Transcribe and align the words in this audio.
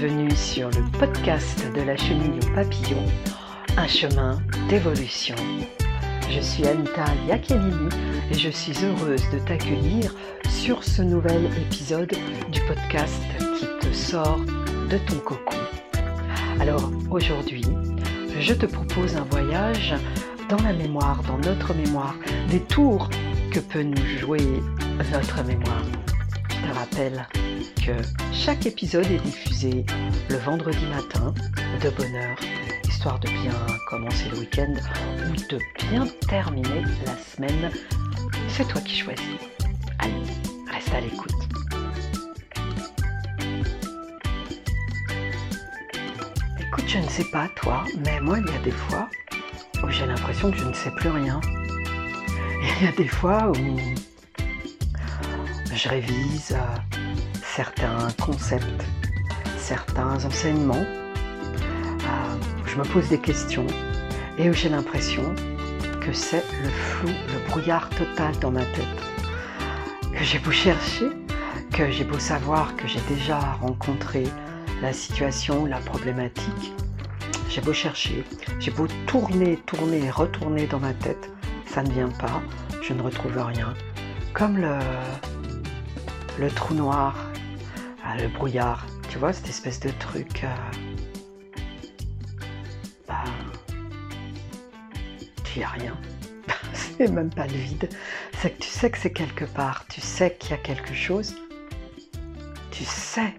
Bienvenue 0.00 0.34
sur 0.34 0.70
le 0.70 0.98
podcast 0.98 1.62
de 1.74 1.82
la 1.82 1.94
chenille 1.94 2.40
au 2.42 2.54
papillon, 2.54 3.04
un 3.76 3.86
chemin 3.86 4.40
d'évolution. 4.70 5.34
Je 6.30 6.40
suis 6.40 6.66
Anita 6.66 7.04
Yakelili 7.28 7.90
et 8.30 8.34
je 8.34 8.48
suis 8.48 8.72
heureuse 8.82 9.28
de 9.30 9.38
t'accueillir 9.40 10.14
sur 10.48 10.82
ce 10.82 11.02
nouvel 11.02 11.50
épisode 11.60 12.14
du 12.50 12.60
podcast 12.62 13.22
qui 13.58 13.66
te 13.86 13.92
sort 13.94 14.40
de 14.88 14.96
ton 15.06 15.18
cocon. 15.18 15.58
Alors 16.60 16.90
aujourd'hui, 17.10 17.66
je 18.38 18.54
te 18.54 18.64
propose 18.64 19.16
un 19.16 19.24
voyage 19.24 19.92
dans 20.48 20.62
la 20.62 20.72
mémoire, 20.72 21.22
dans 21.24 21.38
notre 21.46 21.74
mémoire, 21.74 22.14
des 22.48 22.60
tours 22.60 23.10
que 23.52 23.60
peut 23.60 23.82
nous 23.82 24.06
jouer 24.18 24.62
notre 25.12 25.44
mémoire. 25.44 25.84
Je 26.48 26.68
te 26.68 26.74
rappelle 26.74 27.26
que 27.84 27.92
chaque 28.32 28.66
épisode 28.66 29.06
est 29.06 29.22
diffusé 29.24 29.84
le 30.28 30.36
vendredi 30.36 30.84
matin 30.86 31.34
de 31.82 31.90
bonne 31.90 32.14
heure, 32.14 32.36
histoire 32.88 33.18
de 33.20 33.28
bien 33.28 33.52
commencer 33.88 34.28
le 34.32 34.38
week-end 34.38 34.74
ou 35.26 35.36
de 35.50 35.58
bien 35.88 36.06
terminer 36.28 36.82
la 37.06 37.16
semaine. 37.16 37.70
C'est 38.48 38.66
toi 38.68 38.80
qui 38.80 38.96
choisis. 38.96 39.24
Allez, 39.98 40.12
reste 40.70 40.94
à 40.94 41.00
l'écoute. 41.00 41.32
Écoute, 46.58 46.84
je 46.86 46.98
ne 46.98 47.08
sais 47.08 47.30
pas 47.32 47.48
toi, 47.56 47.84
mais 48.04 48.20
moi 48.20 48.38
il 48.38 48.52
y 48.52 48.56
a 48.56 48.60
des 48.62 48.70
fois 48.70 49.08
où 49.82 49.90
j'ai 49.90 50.06
l'impression 50.06 50.50
que 50.50 50.58
je 50.58 50.64
ne 50.64 50.74
sais 50.74 50.90
plus 50.92 51.10
rien. 51.10 51.40
Il 52.80 52.86
y 52.86 52.88
a 52.88 52.92
des 52.92 53.08
fois 53.08 53.50
où 53.50 53.76
je 55.82 55.88
révise 55.88 56.52
euh, 56.52 56.98
certains 57.42 58.08
concepts, 58.22 58.84
certains 59.56 60.22
enseignements, 60.26 60.74
euh, 60.74 62.66
je 62.66 62.76
me 62.76 62.84
pose 62.84 63.08
des 63.08 63.18
questions 63.18 63.66
et 64.36 64.50
où 64.50 64.52
j'ai 64.52 64.68
l'impression 64.68 65.34
que 66.02 66.12
c'est 66.12 66.44
le 66.62 66.68
flou, 66.68 67.08
le 67.08 67.48
brouillard 67.48 67.88
total 67.90 68.38
dans 68.40 68.50
ma 68.50 68.64
tête. 68.64 68.84
Que 70.12 70.22
j'ai 70.22 70.38
beau 70.38 70.50
chercher, 70.50 71.06
que 71.72 71.90
j'ai 71.90 72.04
beau 72.04 72.18
savoir 72.18 72.76
que 72.76 72.86
j'ai 72.86 73.00
déjà 73.08 73.38
rencontré 73.62 74.24
la 74.82 74.92
situation, 74.92 75.64
la 75.64 75.78
problématique, 75.78 76.74
j'ai 77.48 77.62
beau 77.62 77.72
chercher, 77.72 78.24
j'ai 78.58 78.70
beau 78.70 78.86
tourner, 79.06 79.56
tourner 79.64 80.04
et 80.04 80.10
retourner 80.10 80.66
dans 80.66 80.80
ma 80.80 80.92
tête, 80.92 81.30
ça 81.64 81.82
ne 81.82 81.90
vient 81.90 82.10
pas, 82.10 82.42
je 82.82 82.92
ne 82.92 83.00
retrouve 83.00 83.38
rien. 83.38 83.72
Comme 84.34 84.58
le, 84.58 84.78
le 86.38 86.50
trou 86.50 86.74
noir 86.74 87.16
ah, 88.12 88.16
le 88.16 88.26
brouillard, 88.28 88.86
tu 89.08 89.18
vois, 89.18 89.32
cette 89.32 89.48
espèce 89.48 89.78
de 89.78 89.90
truc. 89.90 90.42
Euh, 90.42 90.48
bah, 93.06 93.22
tu 95.44 95.58
n'y 95.58 95.64
a 95.64 95.68
rien. 95.68 95.96
c'est 96.72 97.08
même 97.08 97.30
pas 97.30 97.46
le 97.46 97.52
vide. 97.52 97.88
C'est 98.38 98.50
que 98.50 98.62
tu 98.62 98.68
sais 98.68 98.90
que 98.90 98.98
c'est 98.98 99.12
quelque 99.12 99.44
part. 99.44 99.86
Tu 99.88 100.00
sais 100.00 100.36
qu'il 100.36 100.50
y 100.50 100.54
a 100.54 100.56
quelque 100.56 100.92
chose. 100.92 101.36
Tu 102.72 102.84
sais 102.84 103.32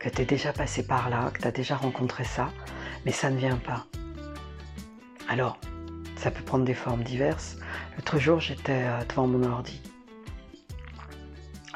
que 0.00 0.08
tu 0.08 0.22
es 0.22 0.24
déjà 0.24 0.52
passé 0.52 0.84
par 0.84 1.08
là, 1.08 1.30
que 1.32 1.40
tu 1.40 1.46
as 1.46 1.52
déjà 1.52 1.76
rencontré 1.76 2.24
ça, 2.24 2.50
mais 3.04 3.12
ça 3.12 3.30
ne 3.30 3.38
vient 3.38 3.58
pas. 3.58 3.86
Alors, 5.28 5.58
ça 6.16 6.32
peut 6.32 6.42
prendre 6.42 6.64
des 6.64 6.74
formes 6.74 7.04
diverses. 7.04 7.58
L'autre 7.96 8.18
jour, 8.18 8.40
j'étais 8.40 8.82
euh, 8.82 9.04
devant 9.08 9.26
mon 9.26 9.44
ordi 9.44 9.80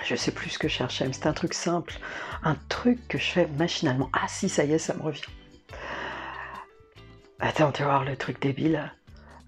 je 0.08 0.16
sais 0.16 0.32
plus 0.32 0.50
ce 0.50 0.58
que 0.58 0.68
je 0.68 0.74
cherchais, 0.74 1.06
mais 1.06 1.12
c'est 1.12 1.26
un 1.26 1.34
truc 1.34 1.52
simple, 1.52 1.94
un 2.42 2.54
truc 2.70 3.06
que 3.08 3.18
je 3.18 3.26
fais 3.26 3.46
machinalement. 3.46 4.08
Ah 4.14 4.26
si, 4.26 4.48
ça 4.48 4.64
y 4.64 4.72
est, 4.72 4.78
ça 4.78 4.94
me 4.94 5.02
revient. 5.02 5.20
Attends, 7.40 7.72
tu 7.72 7.82
vas 7.82 7.88
voir 7.88 8.04
le 8.04 8.16
truc 8.16 8.40
débile. 8.40 8.90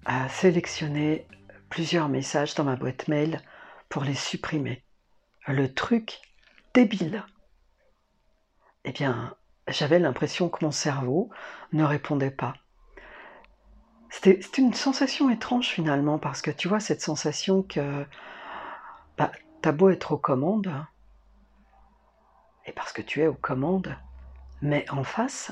À 0.05 0.29
sélectionner 0.29 1.27
plusieurs 1.69 2.09
messages 2.09 2.53
dans 2.53 2.63
ma 2.63 2.75
boîte 2.75 3.07
mail 3.07 3.41
pour 3.89 4.03
les 4.03 4.13
supprimer. 4.13 4.83
Le 5.47 5.73
truc 5.73 6.21
débile. 6.75 7.23
Eh 8.85 8.91
bien, 8.91 9.35
j'avais 9.67 9.99
l'impression 9.99 10.49
que 10.49 10.63
mon 10.63 10.71
cerveau 10.71 11.31
ne 11.73 11.83
répondait 11.83 12.31
pas. 12.31 12.53
C'était 14.09 14.39
une 14.57 14.73
sensation 14.73 15.29
étrange 15.31 15.69
finalement, 15.69 16.19
parce 16.19 16.41
que 16.43 16.51
tu 16.51 16.67
vois, 16.67 16.79
cette 16.79 17.01
sensation 17.01 17.63
que 17.63 18.05
bah, 19.17 19.31
T'as 19.61 19.71
beau 19.71 19.89
être 19.89 20.13
aux 20.13 20.17
commandes, 20.17 20.73
et 22.65 22.71
parce 22.71 22.93
que 22.93 23.01
tu 23.01 23.21
es 23.21 23.27
aux 23.27 23.33
commandes, 23.33 23.95
mais 24.61 24.89
en 24.89 25.03
face, 25.03 25.51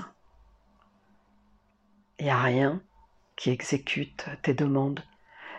il 2.18 2.26
n'y 2.26 2.32
a 2.32 2.42
rien 2.42 2.82
qui 3.36 3.50
exécute 3.50 4.26
tes 4.42 4.54
demandes. 4.54 5.04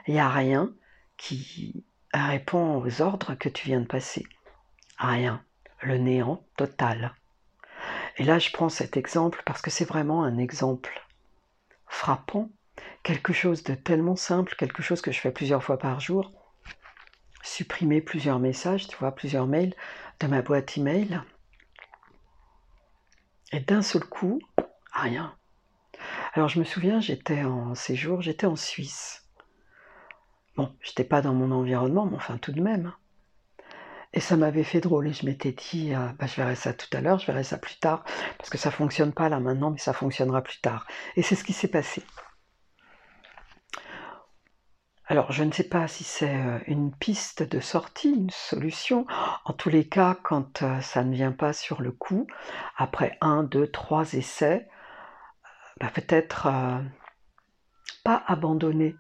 Il 0.06 0.14
n'y 0.14 0.20
a 0.20 0.28
rien 0.28 0.72
qui 1.16 1.84
répond 2.12 2.82
aux 2.82 3.02
ordres 3.02 3.34
que 3.34 3.48
tu 3.48 3.66
viens 3.66 3.80
de 3.80 3.86
passer. 3.86 4.26
Rien. 4.98 5.44
Le 5.82 5.96
néant 5.96 6.44
total. 6.56 7.14
Et 8.18 8.24
là, 8.24 8.38
je 8.38 8.50
prends 8.50 8.68
cet 8.68 8.96
exemple 8.96 9.42
parce 9.46 9.62
que 9.62 9.70
c'est 9.70 9.86
vraiment 9.86 10.24
un 10.24 10.36
exemple 10.36 11.06
frappant, 11.86 12.50
quelque 13.02 13.32
chose 13.32 13.62
de 13.64 13.74
tellement 13.74 14.16
simple, 14.16 14.54
quelque 14.56 14.82
chose 14.82 15.00
que 15.00 15.10
je 15.10 15.20
fais 15.20 15.32
plusieurs 15.32 15.64
fois 15.64 15.78
par 15.78 16.00
jour, 16.00 16.32
supprimer 17.42 18.00
plusieurs 18.00 18.38
messages, 18.38 18.88
tu 18.88 18.96
vois, 18.96 19.14
plusieurs 19.14 19.46
mails 19.46 19.74
de 20.20 20.26
ma 20.26 20.42
boîte 20.42 20.76
email. 20.76 21.20
Et 23.52 23.60
d'un 23.60 23.82
seul 23.82 24.04
coup, 24.04 24.40
rien. 24.92 25.34
Alors 26.34 26.48
je 26.48 26.58
me 26.58 26.64
souviens, 26.64 27.00
j'étais 27.00 27.42
en 27.42 27.74
séjour, 27.74 28.22
j'étais 28.22 28.46
en 28.46 28.56
Suisse. 28.56 29.26
Bon, 30.56 30.74
j'étais 30.82 31.04
pas 31.04 31.22
dans 31.22 31.34
mon 31.34 31.50
environnement, 31.50 32.06
mais 32.06 32.16
enfin 32.16 32.38
tout 32.38 32.52
de 32.52 32.60
même. 32.60 32.92
Et 34.12 34.20
ça 34.20 34.36
m'avait 34.36 34.64
fait 34.64 34.80
drôle 34.80 35.06
et 35.06 35.12
je 35.12 35.24
m'étais 35.24 35.52
dit, 35.52 35.94
euh, 35.94 36.08
bah, 36.18 36.26
je 36.26 36.34
verrai 36.34 36.56
ça 36.56 36.72
tout 36.74 36.88
à 36.92 37.00
l'heure, 37.00 37.20
je 37.20 37.26
verrai 37.26 37.44
ça 37.44 37.58
plus 37.58 37.76
tard, 37.76 38.04
parce 38.38 38.50
que 38.50 38.58
ça 38.58 38.72
fonctionne 38.72 39.12
pas 39.12 39.28
là 39.28 39.38
maintenant, 39.38 39.70
mais 39.70 39.78
ça 39.78 39.92
fonctionnera 39.92 40.42
plus 40.42 40.60
tard. 40.60 40.86
Et 41.16 41.22
c'est 41.22 41.36
ce 41.36 41.44
qui 41.44 41.52
s'est 41.52 41.68
passé. 41.68 42.02
Alors, 45.10 45.32
je 45.32 45.42
ne 45.42 45.50
sais 45.50 45.64
pas 45.64 45.88
si 45.88 46.04
c'est 46.04 46.36
euh, 46.36 46.60
une 46.68 46.92
piste 46.92 47.42
de 47.42 47.58
sortie, 47.58 48.12
une 48.12 48.30
solution. 48.30 49.08
En 49.44 49.52
tous 49.52 49.68
les 49.68 49.88
cas, 49.88 50.16
quand 50.22 50.62
euh, 50.62 50.80
ça 50.82 51.02
ne 51.02 51.12
vient 51.12 51.32
pas 51.32 51.52
sur 51.52 51.82
le 51.82 51.90
coup, 51.90 52.28
après 52.76 53.18
un, 53.20 53.42
deux, 53.42 53.66
trois 53.66 54.12
essais, 54.12 54.68
bah, 55.80 55.90
peut-être 55.92 56.46
euh, 56.46 56.78
pas 58.04 58.22
abandonner. 58.28 58.94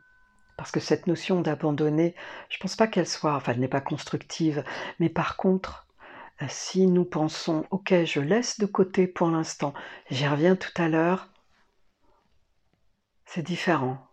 Parce 0.56 0.72
que 0.72 0.80
cette 0.80 1.06
notion 1.06 1.42
d'abandonner, 1.42 2.16
je 2.48 2.56
ne 2.56 2.60
pense 2.62 2.74
pas 2.74 2.88
qu'elle 2.88 3.06
soit, 3.06 3.36
enfin, 3.36 3.52
elle 3.52 3.60
n'est 3.60 3.68
pas 3.68 3.80
constructive. 3.80 4.64
Mais 4.98 5.10
par 5.10 5.36
contre, 5.36 5.86
si 6.48 6.88
nous 6.88 7.04
pensons, 7.04 7.66
ok, 7.70 7.94
je 8.04 8.20
laisse 8.20 8.58
de 8.58 8.66
côté 8.66 9.06
pour 9.06 9.30
l'instant, 9.30 9.74
j'y 10.10 10.26
reviens 10.26 10.56
tout 10.56 10.74
à 10.76 10.88
l'heure, 10.88 11.28
c'est 13.26 13.42
différent 13.42 14.09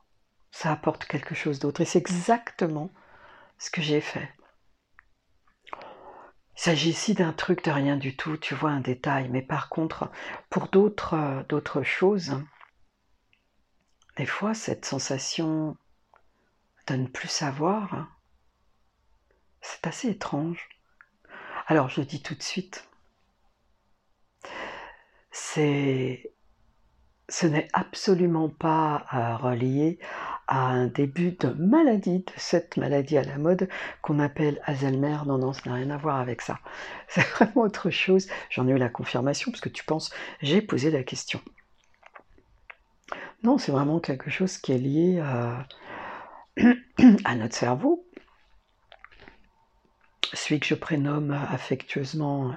ça 0.57 0.71
apporte 0.71 1.05
quelque 1.05 1.35
chose 1.35 1.59
d'autre. 1.59 1.81
Et 1.81 1.85
c'est 1.85 1.99
exactement 1.99 2.89
ce 3.59 3.69
que 3.69 3.83
j'ai 3.83 4.01
fait. 4.01 4.27
Il 5.71 6.61
s'agit 6.61 6.89
ici 6.89 7.13
d'un 7.13 7.31
truc 7.31 7.63
de 7.63 7.69
rien 7.69 7.95
du 7.95 8.15
tout, 8.15 8.37
tu 8.37 8.55
vois, 8.55 8.71
un 8.71 8.79
détail. 8.79 9.29
Mais 9.29 9.43
par 9.43 9.69
contre, 9.69 10.09
pour 10.49 10.69
d'autres, 10.69 11.13
euh, 11.13 11.43
d'autres 11.43 11.83
choses, 11.83 12.41
des 14.15 14.25
fois, 14.25 14.55
cette 14.55 14.83
sensation 14.83 15.77
de 16.87 16.95
ne 16.95 17.07
plus 17.07 17.27
savoir, 17.27 18.07
c'est 19.61 19.85
assez 19.85 20.09
étrange. 20.09 20.69
Alors, 21.67 21.89
je 21.89 22.01
dis 22.01 22.23
tout 22.23 22.33
de 22.33 22.41
suite, 22.41 22.89
c'est, 25.29 26.33
ce 27.29 27.45
n'est 27.45 27.67
absolument 27.73 28.49
pas 28.49 29.05
euh, 29.13 29.37
relié 29.37 29.99
à 30.47 30.67
un 30.67 30.87
début 30.87 31.31
de 31.31 31.49
maladie, 31.49 32.19
de 32.19 32.31
cette 32.37 32.77
maladie 32.77 33.17
à 33.17 33.23
la 33.23 33.37
mode 33.37 33.69
qu'on 34.01 34.19
appelle 34.19 34.61
Alzheimer. 34.65 35.17
Non, 35.25 35.37
non, 35.37 35.53
ça 35.53 35.61
n'a 35.65 35.75
rien 35.75 35.89
à 35.89 35.97
voir 35.97 36.17
avec 36.17 36.41
ça. 36.41 36.59
C'est 37.07 37.25
vraiment 37.27 37.61
autre 37.61 37.89
chose. 37.89 38.27
J'en 38.49 38.67
ai 38.67 38.71
eu 38.71 38.77
la 38.77 38.89
confirmation 38.89 39.51
parce 39.51 39.61
que 39.61 39.69
tu 39.69 39.83
penses, 39.83 40.11
j'ai 40.41 40.61
posé 40.61 40.91
la 40.91 41.03
question. 41.03 41.41
Non, 43.43 43.57
c'est 43.59 43.71
vraiment 43.71 43.99
quelque 43.99 44.31
chose 44.31 44.57
qui 44.57 44.71
est 44.71 44.79
lié 44.79 45.19
à, 45.19 45.67
à 47.23 47.35
notre 47.35 47.55
cerveau. 47.55 48.03
Celui 50.33 50.59
que 50.59 50.65
je 50.65 50.73
prénomme 50.73 51.31
affectueusement 51.31 52.55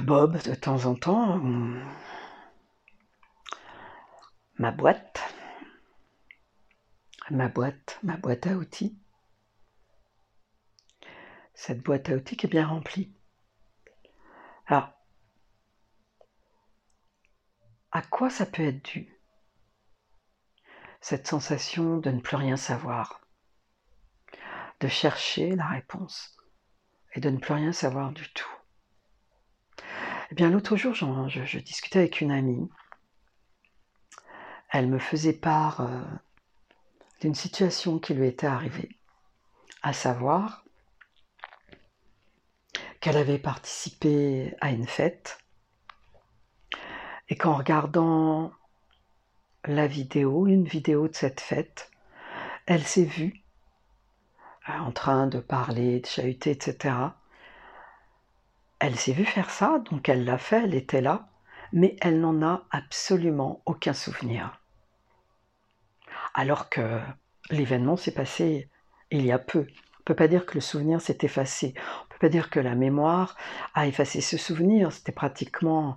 Bob 0.00 0.42
de 0.42 0.54
temps 0.54 0.86
en 0.86 0.94
temps 0.94 1.40
ma 4.60 4.72
boîte, 4.72 5.22
ma 7.30 7.48
boîte, 7.48 7.98
ma 8.02 8.18
boîte 8.18 8.46
à 8.46 8.50
outils. 8.50 8.94
Cette 11.54 11.80
boîte 11.80 12.10
à 12.10 12.12
outils 12.12 12.36
qui 12.36 12.44
est 12.44 12.50
bien 12.50 12.66
remplie. 12.66 13.10
Alors, 14.66 14.92
à 17.90 18.02
quoi 18.02 18.28
ça 18.28 18.44
peut 18.44 18.62
être 18.62 18.84
dû? 18.84 19.18
Cette 21.00 21.26
sensation 21.26 21.96
de 21.96 22.10
ne 22.10 22.20
plus 22.20 22.36
rien 22.36 22.58
savoir, 22.58 23.22
de 24.80 24.88
chercher 24.88 25.56
la 25.56 25.68
réponse 25.68 26.36
et 27.14 27.20
de 27.20 27.30
ne 27.30 27.38
plus 27.38 27.54
rien 27.54 27.72
savoir 27.72 28.12
du 28.12 28.30
tout. 28.34 28.52
Eh 30.30 30.34
bien, 30.34 30.50
l'autre 30.50 30.76
jour, 30.76 30.92
je, 30.92 31.58
discutais 31.60 32.00
avec 32.00 32.20
une 32.20 32.30
amie. 32.30 32.68
Elle 34.72 34.86
me 34.86 34.98
faisait 34.98 35.32
part 35.32 35.80
euh, 35.80 36.00
d'une 37.20 37.34
situation 37.34 37.98
qui 37.98 38.14
lui 38.14 38.28
était 38.28 38.46
arrivée, 38.46 38.90
à 39.82 39.92
savoir 39.92 40.64
qu'elle 43.00 43.16
avait 43.16 43.38
participé 43.38 44.54
à 44.60 44.70
une 44.70 44.86
fête 44.86 45.38
et 47.28 47.36
qu'en 47.36 47.54
regardant 47.54 48.52
la 49.64 49.86
vidéo, 49.86 50.46
une 50.46 50.64
vidéo 50.64 51.08
de 51.08 51.14
cette 51.14 51.40
fête, 51.40 51.90
elle 52.66 52.84
s'est 52.84 53.04
vue 53.04 53.42
euh, 54.68 54.78
en 54.78 54.92
train 54.92 55.26
de 55.26 55.40
parler, 55.40 56.00
de 56.00 56.06
chahuter, 56.06 56.52
etc. 56.52 56.94
Elle 58.78 58.96
s'est 58.96 59.12
vue 59.12 59.24
faire 59.24 59.50
ça, 59.50 59.80
donc 59.90 60.08
elle 60.08 60.24
l'a 60.24 60.38
fait, 60.38 60.62
elle 60.62 60.74
était 60.74 61.00
là, 61.00 61.28
mais 61.72 61.96
elle 62.00 62.20
n'en 62.20 62.42
a 62.42 62.62
absolument 62.70 63.62
aucun 63.66 63.92
souvenir. 63.92 64.59
Alors 66.34 66.68
que 66.68 66.98
l'événement 67.50 67.96
s'est 67.96 68.14
passé 68.14 68.68
il 69.10 69.24
y 69.24 69.32
a 69.32 69.38
peu. 69.38 69.60
On 69.60 69.62
ne 69.62 70.04
peut 70.04 70.14
pas 70.14 70.28
dire 70.28 70.46
que 70.46 70.54
le 70.54 70.60
souvenir 70.60 71.00
s'est 71.00 71.18
effacé. 71.22 71.74
On 71.76 72.04
ne 72.04 72.08
peut 72.10 72.18
pas 72.20 72.28
dire 72.28 72.50
que 72.50 72.60
la 72.60 72.74
mémoire 72.74 73.36
a 73.74 73.86
effacé 73.86 74.20
ce 74.20 74.36
souvenir. 74.36 74.92
C'était 74.92 75.12
pratiquement 75.12 75.96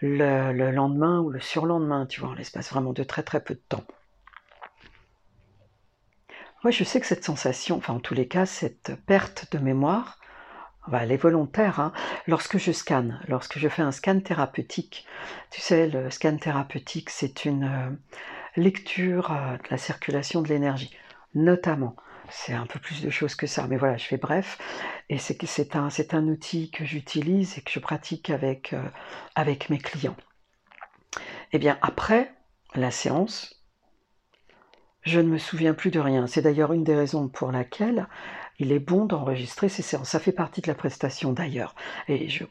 le, 0.00 0.70
lendemain 0.70 1.20
ou 1.20 1.30
le 1.30 1.40
surlendemain, 1.40 2.06
tu 2.06 2.20
vois, 2.20 2.30
en 2.30 2.34
l'espace 2.34 2.70
vraiment 2.70 2.92
de 2.92 3.02
très 3.02 3.22
très 3.22 3.42
peu 3.42 3.54
de 3.54 3.62
temps. 3.68 3.84
Moi, 6.62 6.70
je 6.70 6.84
sais 6.84 7.00
que 7.00 7.06
cette 7.06 7.24
sensation, 7.24 7.76
enfin 7.76 7.94
en 7.94 8.00
tous 8.00 8.14
les 8.14 8.28
cas, 8.28 8.46
cette 8.46 8.92
perte 9.06 9.52
de 9.52 9.58
mémoire, 9.58 10.18
elle 10.92 11.12
est 11.12 11.16
volontaire. 11.16 11.80
Hein. 11.80 11.92
Lorsque 12.26 12.58
je 12.58 12.72
scanne, 12.72 13.20
lorsque 13.28 13.58
je 13.58 13.68
fais 13.68 13.82
un 13.82 13.92
scan 13.92 14.20
thérapeutique, 14.20 15.06
tu 15.50 15.60
sais, 15.60 15.86
le 15.88 16.10
scan 16.10 16.36
thérapeutique, 16.36 17.10
c'est 17.10 17.44
une 17.44 17.64
euh, 17.64 17.90
lecture 18.56 19.32
euh, 19.32 19.56
de 19.56 19.68
la 19.70 19.78
circulation 19.78 20.42
de 20.42 20.48
l'énergie, 20.48 20.96
notamment 21.34 21.96
c'est 22.30 22.54
un 22.54 22.66
peu 22.66 22.78
plus 22.78 23.02
de 23.02 23.10
choses 23.10 23.34
que 23.34 23.46
ça, 23.46 23.66
mais 23.68 23.76
voilà, 23.76 23.96
je 23.96 24.04
fais 24.04 24.16
bref. 24.16 24.58
Et 25.08 25.18
c'est 25.18 25.76
un, 25.76 26.28
outil 26.28 26.70
que 26.70 26.84
j'utilise 26.84 27.58
et 27.58 27.60
que 27.60 27.70
je 27.70 27.78
pratique 27.78 28.30
avec, 28.30 28.72
euh, 28.72 28.82
avec 29.34 29.70
mes 29.70 29.78
clients. 29.78 30.16
Eh 31.52 31.58
bien, 31.58 31.78
après 31.82 32.32
la 32.74 32.90
séance, 32.90 33.62
je 35.02 35.20
ne 35.20 35.28
me 35.28 35.38
souviens 35.38 35.74
plus 35.74 35.90
de 35.90 36.00
rien. 36.00 36.26
C'est 36.26 36.42
d'ailleurs 36.42 36.72
une 36.72 36.84
des 36.84 36.96
raisons 36.96 37.28
pour 37.28 37.52
laquelle 37.52 38.08
il 38.58 38.72
est 38.72 38.80
bon 38.80 39.04
d'enregistrer 39.04 39.68
ces 39.68 39.82
séances. 39.82 40.10
Ça 40.10 40.18
fait 40.18 40.32
partie 40.32 40.60
de 40.60 40.68
la 40.68 40.74
prestation 40.74 41.32
d'ailleurs. 41.32 41.74
Et 42.08 42.28
je 42.28 42.44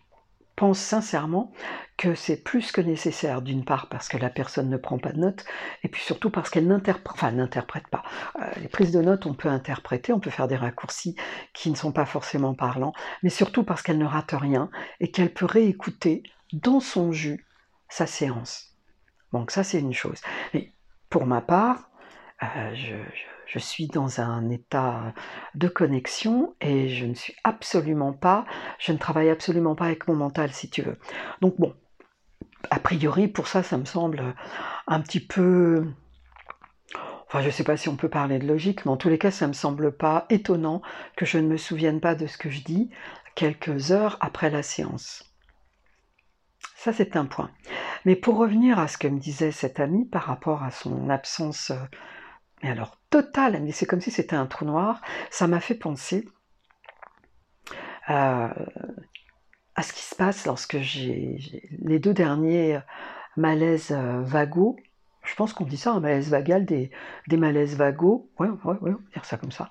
pense 0.55 0.79
sincèrement 0.79 1.51
que 1.97 2.15
c'est 2.15 2.37
plus 2.37 2.71
que 2.71 2.81
nécessaire, 2.81 3.41
d'une 3.41 3.65
part 3.65 3.87
parce 3.89 4.07
que 4.07 4.17
la 4.17 4.29
personne 4.29 4.69
ne 4.69 4.77
prend 4.77 4.97
pas 4.97 5.11
de 5.11 5.19
notes, 5.19 5.45
et 5.83 5.87
puis 5.87 6.01
surtout 6.01 6.29
parce 6.29 6.49
qu'elle 6.49 6.67
n'interprète, 6.67 7.87
pas. 7.87 8.03
Euh, 8.41 8.45
les 8.57 8.67
prises 8.67 8.91
de 8.91 9.01
notes, 9.01 9.25
on 9.25 9.33
peut 9.33 9.49
interpréter, 9.49 10.13
on 10.13 10.19
peut 10.19 10.29
faire 10.29 10.47
des 10.47 10.55
raccourcis 10.55 11.15
qui 11.53 11.69
ne 11.69 11.75
sont 11.75 11.91
pas 11.91 12.05
forcément 12.05 12.53
parlants, 12.53 12.93
mais 13.23 13.29
surtout 13.29 13.63
parce 13.63 13.81
qu'elle 13.81 13.97
ne 13.97 14.05
rate 14.05 14.33
rien 14.33 14.69
et 14.99 15.11
qu'elle 15.11 15.33
peut 15.33 15.45
réécouter 15.45 16.23
dans 16.53 16.79
son 16.79 17.11
jus 17.11 17.45
sa 17.89 18.07
séance. 18.07 18.75
Donc 19.33 19.51
ça, 19.51 19.63
c'est 19.63 19.79
une 19.79 19.93
chose. 19.93 20.21
Mais 20.53 20.71
pour 21.09 21.25
ma 21.25 21.41
part, 21.41 21.89
euh, 22.43 22.75
je 22.75 22.95
suis 23.59 23.87
dans 23.87 24.21
un 24.21 24.49
état 24.49 25.13
de 25.53 25.67
connexion 25.67 26.55
et 26.61 26.89
je 26.89 27.05
ne 27.05 27.13
suis 27.13 27.35
absolument 27.43 28.13
pas, 28.13 28.45
je 28.79 28.91
ne 28.91 28.97
travaille 28.97 29.29
absolument 29.29 29.75
pas 29.75 29.85
avec 29.85 30.07
mon 30.07 30.15
mental 30.15 30.51
si 30.51 30.69
tu 30.69 30.81
veux. 30.81 30.97
Donc 31.41 31.55
bon, 31.59 31.73
a 32.69 32.79
priori 32.79 33.27
pour 33.27 33.47
ça, 33.47 33.63
ça 33.63 33.77
me 33.77 33.85
semble 33.85 34.35
un 34.87 35.01
petit 35.01 35.25
peu... 35.25 35.85
Enfin, 37.27 37.41
je 37.41 37.47
ne 37.47 37.51
sais 37.51 37.63
pas 37.63 37.77
si 37.77 37.89
on 37.89 37.95
peut 37.95 38.09
parler 38.09 38.39
de 38.39 38.47
logique, 38.47 38.85
mais 38.85 38.91
en 38.91 38.97
tous 38.97 39.09
les 39.09 39.17
cas, 39.17 39.31
ça 39.31 39.45
ne 39.45 39.49
me 39.49 39.53
semble 39.53 39.91
pas 39.91 40.25
étonnant 40.29 40.81
que 41.17 41.25
je 41.25 41.37
ne 41.37 41.47
me 41.47 41.57
souvienne 41.57 41.99
pas 41.99 42.15
de 42.15 42.27
ce 42.27 42.37
que 42.37 42.49
je 42.49 42.63
dis 42.63 42.89
quelques 43.35 43.91
heures 43.91 44.17
après 44.21 44.49
la 44.49 44.63
séance. 44.63 45.35
Ça, 46.77 46.93
c'est 46.93 47.15
un 47.15 47.25
point. 47.25 47.49
Mais 48.05 48.15
pour 48.15 48.37
revenir 48.37 48.77
à 48.79 48.87
ce 48.87 48.97
que 48.97 49.07
me 49.07 49.19
disait 49.19 49.51
cet 49.51 49.79
ami 49.79 50.05
par 50.05 50.23
rapport 50.23 50.63
à 50.63 50.69
son 50.69 51.09
absence 51.09 51.71
mais 52.63 52.69
alors 52.69 52.97
total, 53.09 53.61
mais 53.63 53.71
c'est 53.71 53.85
comme 53.85 54.01
si 54.01 54.11
c'était 54.11 54.35
un 54.35 54.45
trou 54.45 54.65
noir, 54.65 55.01
ça 55.29 55.47
m'a 55.47 55.59
fait 55.59 55.75
penser 55.75 56.27
euh, 58.09 58.49
à 59.75 59.81
ce 59.81 59.93
qui 59.93 60.03
se 60.03 60.15
passe 60.15 60.45
lorsque 60.45 60.77
j'ai 60.79 61.37
les 61.79 61.99
deux 61.99 62.13
derniers 62.13 62.79
malaises 63.35 63.91
euh, 63.91 64.21
vagos, 64.21 64.77
je 65.25 65.35
pense 65.35 65.53
qu'on 65.53 65.65
dit 65.65 65.77
ça, 65.77 65.91
un 65.91 65.99
malaise 65.99 66.29
vagal, 66.29 66.65
des, 66.65 66.91
malaises 67.31 67.75
vagos, 67.75 68.29
ouais, 68.39 68.47
ouais, 68.47 68.57
ouais, 68.63 68.91
on 68.91 68.91
va 68.91 69.11
dire 69.13 69.25
ça 69.25 69.37
comme 69.37 69.51
ça, 69.51 69.69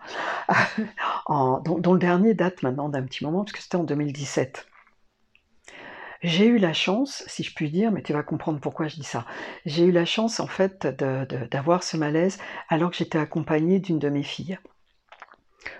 dont, 1.29 1.93
le 1.93 1.99
dernier 1.99 2.35
date 2.35 2.63
maintenant 2.63 2.89
d'un 2.89 3.03
petit 3.03 3.25
moment, 3.25 3.45
parce 3.45 3.53
que 3.53 3.63
c'était 3.63 3.77
en 3.77 3.85
2017. 3.85 4.67
J'ai 6.25 6.47
eu 6.47 6.57
la 6.57 6.73
chance, 6.73 7.23
si 7.27 7.43
je 7.43 7.53
puis 7.55 7.71
dire, 7.71 7.93
mais 7.93 8.03
tu 8.03 8.15
vas 8.15 8.23
comprendre 8.23 8.59
pourquoi 8.59 8.89
je 8.89 8.97
dis 8.97 9.05
ça. 9.05 9.27
J'ai 9.67 9.85
eu 9.85 9.93
la 9.93 10.07
chance 10.07 10.41
en 10.41 10.47
fait 10.47 10.87
d'avoir 10.87 11.83
ce 11.83 11.99
malaise 11.99 12.39
alors 12.71 12.91
que 12.91 12.97
j'étais 12.97 13.19
accompagnée 13.19 13.79
d'une 13.79 13.99
de 13.99 14.09
mes 14.09 14.23
filles. 14.23 14.59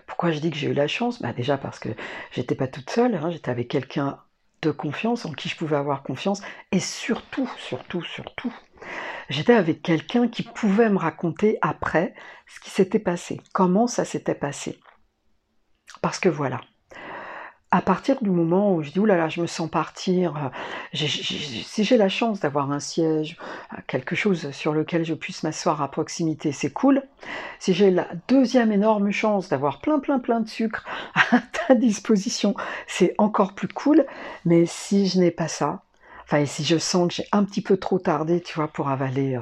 Pourquoi 0.07 0.33
je 0.33 0.41
dis 0.41 0.51
que 0.51 0.59
j'ai 0.59 0.69
eu 0.69 0.75
la 0.75 0.87
chance? 0.87 1.23
Bah 1.23 1.33
Déjà 1.33 1.57
parce 1.57 1.79
que 1.79 1.89
j'étais 2.31 2.55
pas 2.55 2.69
toute 2.69 2.91
seule, 2.91 3.15
hein, 3.15 3.31
j'étais 3.31 3.51
avec 3.51 3.69
quelqu'un 3.69 4.19
de 4.61 4.71
confiance, 4.71 5.25
en 5.25 5.33
qui 5.33 5.49
je 5.49 5.57
pouvais 5.57 5.77
avoir 5.77 6.03
confiance, 6.03 6.43
et 6.73 6.81
surtout, 6.81 7.51
surtout, 7.57 8.03
surtout, 8.03 8.55
j'étais 9.31 9.55
avec 9.55 9.81
quelqu'un 9.81 10.29
qui 10.29 10.43
pouvait 10.43 10.91
me 10.91 10.99
raconter 10.99 11.57
après 11.63 12.15
ce 12.47 12.61
qui 12.61 12.69
s'était 12.69 12.99
passé, 12.99 13.41
comment 13.55 13.87
ça 13.87 14.05
s'était 14.05 14.35
passé. 14.35 14.79
Parce 16.03 16.19
que 16.19 16.29
voilà, 16.29 16.61
à 17.75 17.81
partir 17.81 18.23
du 18.23 18.31
moment 18.31 18.73
où 18.73 18.85
je 18.85 18.93
dis, 18.93 19.01
oulala, 19.01 19.29
je 19.29 19.41
me 19.41 19.49
sens 19.49 19.69
partir, 19.69 20.37
euh, 20.37 20.97
si 20.97 21.83
j'ai 21.83 21.97
la 21.97 22.09
chance 22.09 22.39
d'avoir 22.39 22.71
un 22.71 22.79
siège, 22.79 23.37
euh, 23.73 23.79
quelque 23.89 24.15
chose 24.15 24.53
sur 24.53 24.73
lequel 24.73 25.05
je 25.05 25.13
puisse 25.13 25.43
m'asseoir 25.43 25.83
à 25.83 25.91
proximité, 25.91 26.53
c'est 26.53 26.71
cool. 26.71 27.03
Si 27.59 27.75
j'ai 27.75 27.91
la 27.91 28.07
deuxième 28.29 28.71
énorme 28.71 29.11
chance 29.11 29.49
d'avoir 29.49 29.81
plein, 29.81 29.99
plein, 29.99 30.21
plein 30.21 30.39
de 30.39 30.49
sucre 30.49 30.85
à 31.33 31.41
ta 31.41 31.75
disposition, 31.75 32.55
c'est 32.87 33.13
encore 33.19 33.55
plus 33.55 33.67
cool. 33.67 34.07
Mais 34.45 34.67
si 34.67 35.09
je 35.09 35.19
n'ai 35.19 35.33
pas 35.33 35.49
ça, 35.49 35.83
enfin, 36.27 36.39
et 36.39 36.47
si 36.47 36.63
je 36.63 36.79
sens 36.79 37.09
que 37.09 37.15
j'ai 37.15 37.27
un 37.33 37.43
petit 37.43 37.61
peu 37.61 37.77
trop 37.77 37.99
tardé, 37.99 38.41
tu 38.41 38.55
vois, 38.55 38.69
pour 38.69 38.89
avaler 38.89 39.35
euh, 39.35 39.41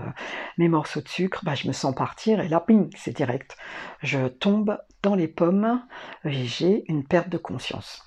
mes 0.56 0.68
morceaux 0.68 1.02
de 1.02 1.08
sucre, 1.08 1.42
bah, 1.44 1.54
je 1.54 1.68
me 1.68 1.74
sens 1.74 1.94
partir 1.94 2.40
et 2.40 2.48
là, 2.48 2.60
ping, 2.60 2.88
c'est 2.96 3.14
direct. 3.14 3.58
Je 4.02 4.28
tombe 4.28 4.78
dans 5.02 5.16
les 5.16 5.28
pommes 5.28 5.82
et 6.24 6.46
j'ai 6.46 6.90
une 6.90 7.04
perte 7.04 7.28
de 7.28 7.36
conscience 7.36 8.02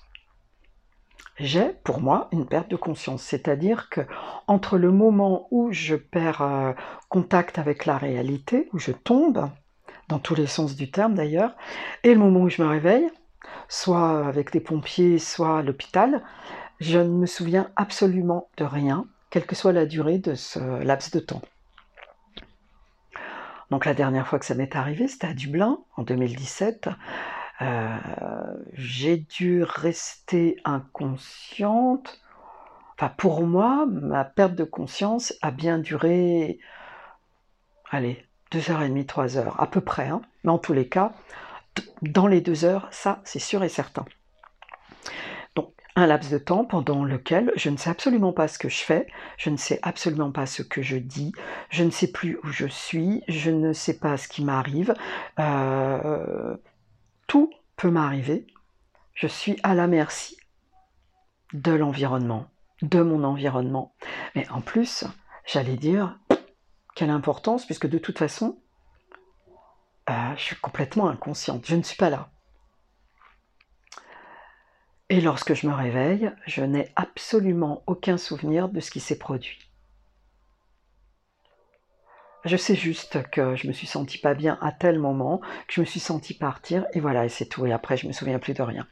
j'ai 1.38 1.74
pour 1.84 2.01
moi 2.01 2.30
une 2.32 2.46
perte 2.46 2.70
de 2.70 2.75
conscience. 2.75 3.22
C'est-à-dire 3.24 3.89
que 3.89 4.01
entre 4.48 4.77
le 4.77 4.92
moment 4.92 5.48
où 5.51 5.72
je 5.72 5.96
perds 5.96 6.42
euh, 6.42 6.74
contact 7.10 7.60
avec 7.60 7.86
la 7.86 7.98
réalité, 7.98 8.70
où 8.74 8.80
je 8.80 8.92
tombe, 8.92 9.50
dans 10.08 10.20
tous 10.20 10.36
les 10.36 10.48
sens 10.48 10.75
du 10.75 10.92
terme 10.92 11.15
d'ailleurs, 11.15 11.56
et 12.04 12.13
le 12.13 12.20
moment 12.20 12.42
où 12.42 12.50
je 12.50 12.62
me 12.62 12.68
réveille, 12.68 13.10
soit 13.68 14.25
avec 14.25 14.54
les 14.54 14.60
pompiers, 14.60 15.20
soit 15.20 15.60
à 15.60 15.62
l'hôpital, 15.62 16.24
je 16.80 17.00
ne 17.00 17.10
me 17.10 17.25
souviens 17.25 17.70
absolument 17.75 18.50
de 18.58 18.63
rien, 18.65 19.06
quelle 19.30 19.46
que 19.46 19.56
soit 19.56 19.74
la 19.74 19.86
durée 19.86 20.20
de 20.20 20.36
ce 20.36 20.60
laps 20.84 21.12
de 21.12 21.20
temps. 21.20 21.42
Donc 23.72 23.86
la 23.86 23.94
dernière 23.94 24.27
fois 24.27 24.39
que 24.39 24.46
ça 24.46 24.56
m'est 24.56 24.75
arrivé, 24.75 25.08
c'était 25.08 25.27
à 25.27 25.34
Dublin, 25.34 25.80
en 25.98 26.04
2017. 26.04 26.89
Euh, 27.62 27.98
j'ai 28.74 29.18
dû 29.18 29.64
rester 29.64 30.58
inconsciente. 30.66 32.20
Enfin, 32.98 33.12
pour 33.18 33.46
moi, 33.46 33.86
ma 33.86 34.26
perte 34.26 34.56
de 34.56 34.64
conscience 34.64 35.34
a 35.42 35.52
bien 35.52 35.80
duré, 35.80 36.60
allez, 37.92 38.26
deux 38.52 38.72
heures 38.72 38.82
et 38.82 38.90
demie, 38.90 39.06
trois 39.06 39.38
heures, 39.38 39.60
à 39.62 39.68
peu 39.68 39.82
près. 39.82 40.08
Hein. 40.08 40.22
Mais 40.44 40.52
en 40.52 40.58
tous 40.58 40.74
les 40.74 40.88
cas, 40.88 41.14
dans 42.02 42.28
les 42.28 42.42
deux 42.42 42.66
heures, 42.66 42.88
ça, 42.92 43.22
c'est 43.24 43.40
sûr 43.40 43.64
et 43.64 43.70
certain. 43.70 44.06
Donc, 45.56 45.74
un 45.96 46.08
laps 46.08 46.32
de 46.32 46.38
temps 46.38 46.66
pendant 46.66 47.04
lequel 47.04 47.52
je 47.56 47.70
ne 47.70 47.78
sais 47.78 47.90
absolument 47.90 48.34
pas 48.34 48.48
ce 48.48 48.60
que 48.60 48.70
je 48.70 48.84
fais, 48.84 49.08
je 49.38 49.50
ne 49.50 49.58
sais 49.58 49.80
absolument 49.82 50.32
pas 50.32 50.46
ce 50.46 50.62
que 50.62 50.82
je 50.82 50.98
dis, 50.98 51.34
je 51.70 51.84
ne 51.84 51.92
sais 51.92 52.12
plus 52.12 52.38
où 52.44 52.48
je 52.48 52.68
suis, 52.68 53.24
je 53.28 53.52
ne 53.52 53.74
sais 53.74 53.98
pas 53.98 54.18
ce 54.18 54.28
qui 54.28 54.44
m'arrive. 54.44 54.94
Euh, 55.40 56.56
tout 57.27 57.51
peut 57.75 57.91
m'arriver. 57.91 58.48
Je 59.13 59.27
suis 59.27 59.58
à 59.63 59.75
la 59.75 59.88
merci 59.88 60.38
de 61.53 61.72
l'environnement, 61.72 62.48
de 62.82 63.01
mon 63.01 63.24
environnement. 63.24 63.96
Mais 64.36 64.48
en 64.50 64.62
plus, 64.62 65.05
j'allais 65.46 65.77
dire, 65.77 66.17
quelle 66.96 67.10
importance, 67.10 67.65
puisque 67.65 67.88
de 67.88 67.98
toute 67.98 68.17
façon, 68.17 68.60
euh, 70.10 70.36
je 70.36 70.41
suis 70.41 70.55
complètement 70.55 71.08
inconsciente, 71.10 71.65
je 71.65 71.75
ne 71.75 71.84
suis 71.84 71.98
pas 71.98 72.10
là. 72.10 72.29
Et 75.10 75.22
lorsque 75.22 75.53
je 75.53 75.67
me 75.67 75.74
réveille, 75.74 76.32
je 76.48 76.63
n'ai 76.63 76.91
absolument 76.96 77.84
aucun 77.86 78.17
souvenir 78.17 78.70
de 78.70 78.79
ce 78.79 78.89
qui 78.89 79.00
s'est 79.00 79.20
produit. 79.20 79.60
Je 82.46 82.58
sais 82.58 82.75
juste 82.75 83.24
que 83.32 83.56
je 83.56 83.68
me 83.68 83.74
suis 83.74 83.88
sentie 83.88 84.20
pas 84.20 84.36
bien 84.36 84.60
à 84.62 84.72
tel 84.72 85.00
moment, 85.00 85.40
que 85.68 85.74
je 85.74 85.82
me 85.82 85.86
suis 85.86 86.00
sentie 86.00 86.36
partir, 86.36 86.86
et 86.94 87.00
voilà, 87.00 87.25
et 87.25 87.30
c'est 87.30 87.48
tout. 87.48 87.66
Et 87.66 87.74
après, 87.74 87.98
je 87.98 88.08
me 88.08 88.14
souviens 88.14 88.38
plus 88.38 88.54
de 88.54 88.62
rien. 88.62 88.86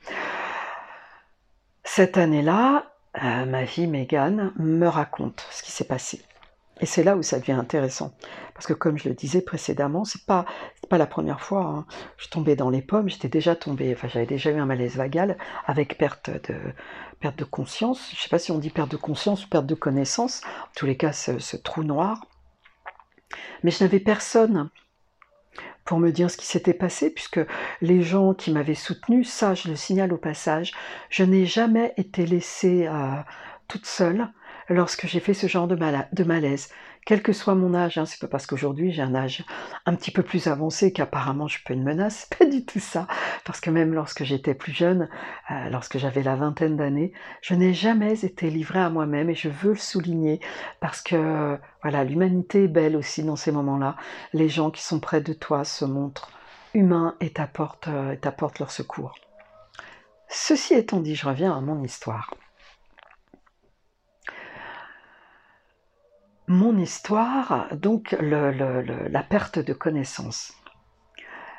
Cette 1.84 2.18
année-là, 2.18 2.92
euh, 3.24 3.46
ma 3.46 3.68
fille 3.68 3.86
Megan 3.86 4.54
me 4.58 4.88
raconte 4.88 5.46
ce 5.52 5.62
qui 5.62 5.72
s'est 5.72 5.84
passé. 5.84 6.24
Et 6.82 6.88
c'est 6.88 7.04
là 7.04 7.16
où 7.16 7.22
ça 7.22 7.38
devient 7.38 7.52
intéressant. 7.52 8.16
Parce 8.56 8.66
que 8.66 8.74
comme 8.74 8.98
je 8.98 9.08
le 9.08 9.14
disais 9.14 9.42
précédemment, 9.42 10.04
c'est 10.04 10.26
pas, 10.26 10.46
pas 10.90 10.98
la 10.98 11.06
première 11.06 11.40
fois. 11.40 11.64
Hein. 11.64 11.86
Je 12.18 12.30
tombais 12.30 12.56
dans 12.56 12.72
les 12.72 12.82
pommes, 12.82 13.08
j'étais 13.08 13.30
déjà 13.30 13.56
tombée, 13.56 13.94
enfin 13.96 14.08
j'avais 14.08 14.26
déjà 14.26 14.50
eu 14.50 14.58
un 14.58 14.66
malaise 14.66 14.96
vagal 14.96 15.38
avec 15.68 16.00
perte 16.00 16.32
de, 16.32 16.56
perte 17.20 17.38
de 17.38 17.44
conscience. 17.44 18.10
Je 18.16 18.20
sais 18.20 18.30
pas 18.30 18.40
si 18.40 18.52
on 18.52 18.58
dit 18.58 18.72
perte 18.72 18.90
de 18.90 18.98
conscience 18.98 19.46
ou 19.46 19.50
perte 19.50 19.68
de 19.68 19.76
connaissance. 19.76 20.42
En 20.46 20.74
tous 20.76 20.88
les 20.88 20.98
cas, 20.98 21.14
ce 21.14 21.56
trou 21.58 21.84
noir. 21.84 22.26
Mais 23.64 23.72
je 23.72 23.84
n'avais 23.84 24.00
personne 24.00 24.70
pour 25.86 26.00
me 26.00 26.12
dire 26.12 26.32
ce 26.32 26.38
qui 26.38 26.46
s'était 26.46 26.74
passé, 26.74 27.10
puisque 27.10 27.42
les 27.82 28.02
gens 28.02 28.34
qui 28.34 28.52
m'avaient 28.52 28.74
soutenu, 28.74 29.24
ça 29.24 29.54
je 29.54 29.70
le 29.70 29.76
signale 29.76 30.14
au 30.14 30.18
passage, 30.18 30.72
je 31.10 31.24
n'ai 31.24 31.46
jamais 31.46 31.94
été 31.98 32.26
laissée 32.26 32.88
euh, 32.88 33.16
toute 33.68 33.86
seule 33.86 34.28
lorsque 34.70 35.08
j'ai 35.08 35.20
fait 35.20 35.34
ce 35.34 35.48
genre 35.48 35.68
de, 35.68 35.76
de, 35.76 36.24
malaise. 36.24 36.70
Quel 37.06 37.22
que 37.22 37.34
soit 37.34 37.56
mon 37.56 37.74
âge, 37.74 37.98
hein, 37.98 38.06
c'est 38.06 38.20
pas 38.20 38.28
parce 38.28 38.46
qu'aujourd'hui 38.46 38.92
j'ai 38.92 39.02
un 39.02 39.16
âge 39.16 39.44
un 39.86 39.96
petit 39.96 40.12
peu 40.12 40.24
plus 40.24 40.48
avancé 40.48 40.94
qu'apparemment 40.94 41.48
je 41.48 41.60
peux 41.66 41.74
une 41.74 41.84
menace, 41.84 42.30
pas 42.40 42.46
du 42.46 42.66
tout 42.66 42.80
ça. 42.80 43.08
Parce 43.46 43.60
que 43.60 43.70
même 43.70 43.94
lorsque 43.94 44.24
j'étais 44.24 44.54
plus 44.54 44.72
jeune, 44.72 45.10
euh, 45.52 45.70
lorsque 45.70 45.98
j'avais 45.98 46.24
la 46.24 46.36
vingtaine 46.36 46.78
d'années, 46.78 47.14
je 47.42 47.56
n'ai 47.56 47.74
jamais 47.74 48.24
été 48.24 48.50
livrée 48.50 48.80
à 48.80 48.90
moi-même 48.90 49.30
et 49.30 49.36
je 49.36 49.50
veux 49.50 49.72
le 49.72 49.78
souligner 49.78 50.40
parce 50.80 51.02
que 51.02 51.58
voilà, 51.82 52.04
l'humanité 52.04 52.64
est 52.64 52.68
belle 52.70 52.96
aussi 52.96 53.24
dans 53.24 53.36
ces 53.36 53.52
moments-là. 53.52 53.98
Les 54.34 54.50
gens 54.50 54.72
qui 54.72 54.82
sont 54.82 55.00
près 55.00 55.22
de 55.22 55.34
toi 55.34 55.64
se 55.64 55.86
montrent 55.86 56.32
humains 56.74 57.16
et 57.20 57.32
t'apportent, 57.32 57.88
euh, 57.88 58.16
t'apportent 58.16 58.60
leur 58.60 58.72
secours. 58.72 59.14
Ceci 60.30 60.74
étant 60.74 61.00
dit, 61.00 61.16
je 61.16 61.28
reviens 61.28 61.56
à 61.56 61.62
mon 61.62 61.84
histoire. 61.84 62.34
Mon 66.54 66.78
histoire, 66.78 67.68
donc 67.76 68.16
la 68.22 69.24
perte 69.24 69.60
de 69.60 69.74
connaissance. 69.74 70.54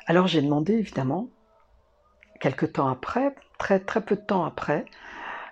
Alors 0.07 0.27
j'ai 0.27 0.41
demandé 0.41 0.73
évidemment, 0.73 1.29
quelques 2.39 2.73
temps 2.73 2.87
après, 2.87 3.35
très 3.57 3.79
très 3.79 4.01
peu 4.01 4.15
de 4.15 4.21
temps 4.21 4.45
après, 4.45 4.85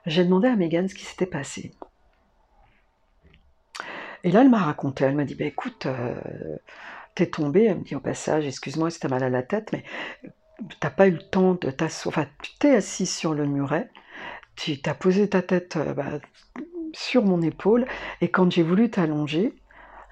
j'ai 0.05 0.23
demandé 0.23 0.47
à 0.47 0.55
Megan 0.55 0.87
ce 0.87 0.95
qui 0.95 1.03
s'était 1.03 1.25
passé. 1.25 1.71
Et 4.23 4.31
là, 4.31 4.41
elle 4.41 4.49
m'a 4.49 4.59
raconté, 4.59 5.03
elle 5.03 5.15
m'a 5.15 5.25
dit, 5.25 5.35
bah, 5.35 5.43
écoute, 5.43 5.85
euh, 5.85 6.15
t'es 7.13 7.25
tombée, 7.25 7.65
elle 7.65 7.79
me 7.79 7.83
dit 7.83 7.95
au 7.95 7.99
passage, 7.99 8.45
excuse-moi 8.47 8.89
si 8.89 8.99
t'as 8.99 9.09
mal 9.09 9.23
à 9.23 9.29
la 9.29 9.43
tête, 9.43 9.73
mais 9.73 9.83
t'as 10.79 10.89
pas 10.89 11.07
eu 11.07 11.11
le 11.11 11.29
temps 11.29 11.55
de 11.55 11.69
t'asseoir, 11.69 12.17
enfin, 12.17 12.29
tu 12.41 12.57
t'es 12.57 12.75
assis 12.75 13.05
sur 13.05 13.33
le 13.33 13.45
muret, 13.45 13.89
tu 14.55 14.81
t'as 14.81 14.93
posé 14.93 15.27
ta 15.27 15.41
tête 15.41 15.75
euh, 15.75 15.93
bah, 15.93 16.19
sur 16.93 17.25
mon 17.25 17.41
épaule 17.41 17.85
et 18.21 18.29
quand 18.29 18.51
j'ai 18.51 18.63
voulu 18.63 18.89
t'allonger, 18.89 19.53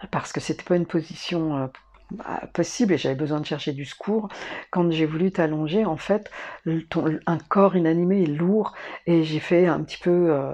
parce 0.10 0.34
que 0.34 0.40
c'était 0.40 0.64
pas 0.64 0.76
une 0.76 0.86
position 0.86 1.58
euh, 1.58 1.68
bah, 2.12 2.42
possible 2.54 2.94
et 2.94 2.98
j'avais 2.98 3.16
besoin 3.16 3.40
de 3.40 3.46
chercher 3.46 3.72
du 3.72 3.86
secours, 3.86 4.28
quand 4.70 4.92
j'ai 4.92 5.06
voulu 5.06 5.32
t'allonger, 5.32 5.86
en 5.86 5.98
fait, 5.98 6.30
un 6.66 7.38
corps 7.38 7.76
inanimé 7.76 8.24
est 8.24 8.28
lourd 8.28 8.74
et 9.06 9.24
j'ai 9.24 9.40
fait 9.40 9.68
un 9.68 9.82
petit 9.84 9.98
peu 9.98 10.32
euh, 10.32 10.54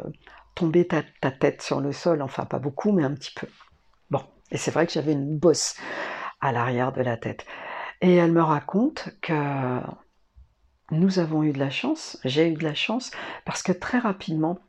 tomber 0.54 0.86
ta, 0.86 1.02
ta, 1.22 1.32
tête 1.32 1.62
sur 1.62 1.82
le 1.82 1.92
sol, 1.92 2.22
enfin 2.22 2.46
pas 2.46 2.60
beaucoup, 2.60 2.92
mais 2.92 3.04
un 3.04 3.14
petit 3.14 3.34
peu. 3.36 3.48
Bon, 4.12 4.22
et 4.52 4.58
c'est 4.58 4.72
vrai 4.72 4.86
que 4.86 4.94
j'avais 4.94 5.14
une 5.14 5.38
bosse 5.38 5.76
à 6.42 6.52
l'arrière 6.52 6.92
de 6.92 7.02
la 7.02 7.18
tête. 7.18 7.46
Et 8.02 8.16
elle 8.16 8.32
me 8.32 8.44
raconte 8.44 9.10
que 9.22 9.82
nous 10.92 11.20
avons 11.20 11.44
eu 11.44 11.52
de 11.52 11.60
la 11.60 11.70
chance, 11.70 12.20
j'ai 12.24 12.50
eu 12.50 12.54
de 12.54 12.64
la 12.64 12.76
chance, 12.76 13.12
parce 13.46 13.64
que 13.64 13.72
très 13.72 13.98
rapidement, 13.98 14.60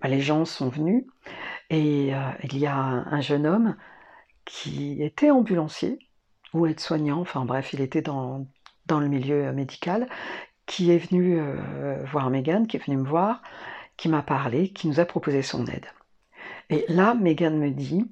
bah, 0.00 0.08
les 0.08 0.20
gens 0.20 0.44
sont 0.44 0.68
venus 0.68 1.04
et 1.70 2.14
euh, 2.14 2.30
il 2.44 2.58
y 2.58 2.66
a 2.66 2.76
un, 2.76 3.20
jeune 3.20 3.46
homme 3.46 3.76
qui 4.44 5.02
était 5.02 5.30
ambulancier 5.30 5.98
ou 6.54 6.66
aide-soignant, 6.66 7.20
enfin 7.20 7.44
bref, 7.44 7.72
il 7.74 7.80
était 7.80 8.00
dans, 8.00 8.46
dans 8.86 9.00
le 9.00 9.08
milieu 9.08 9.52
médical, 9.52 10.08
qui 10.66 10.90
est 10.90 10.98
venu 10.98 11.38
euh, 11.38 12.02
voir 12.06 12.30
Megan, 12.30 12.66
qui 12.66 12.78
est 12.78 12.84
venu 12.84 12.96
me 12.96 13.08
voir, 13.08 13.42
qui 13.96 14.08
m'a 14.08 14.22
parlé, 14.22 14.70
qui 14.72 14.88
nous 14.88 15.00
a 15.00 15.04
proposé 15.04 15.42
son 15.42 15.66
aide. 15.66 15.86
Et 16.70 16.84
là, 16.88 17.14
Megan 17.14 17.58
me 17.58 17.70
dit, 17.70 18.08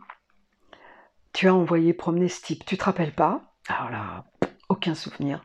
tu 1.32 1.48
as 1.48 1.54
envoyé 1.54 1.94
promener 1.94 2.28
ce 2.28 2.42
type, 2.42 2.64
tu 2.66 2.76
te 2.76 2.84
rappelles 2.84 3.14
pas? 3.14 3.54
Alors 3.68 3.90
là, 3.90 4.24
aucun 4.68 4.94
souvenir. 4.94 5.42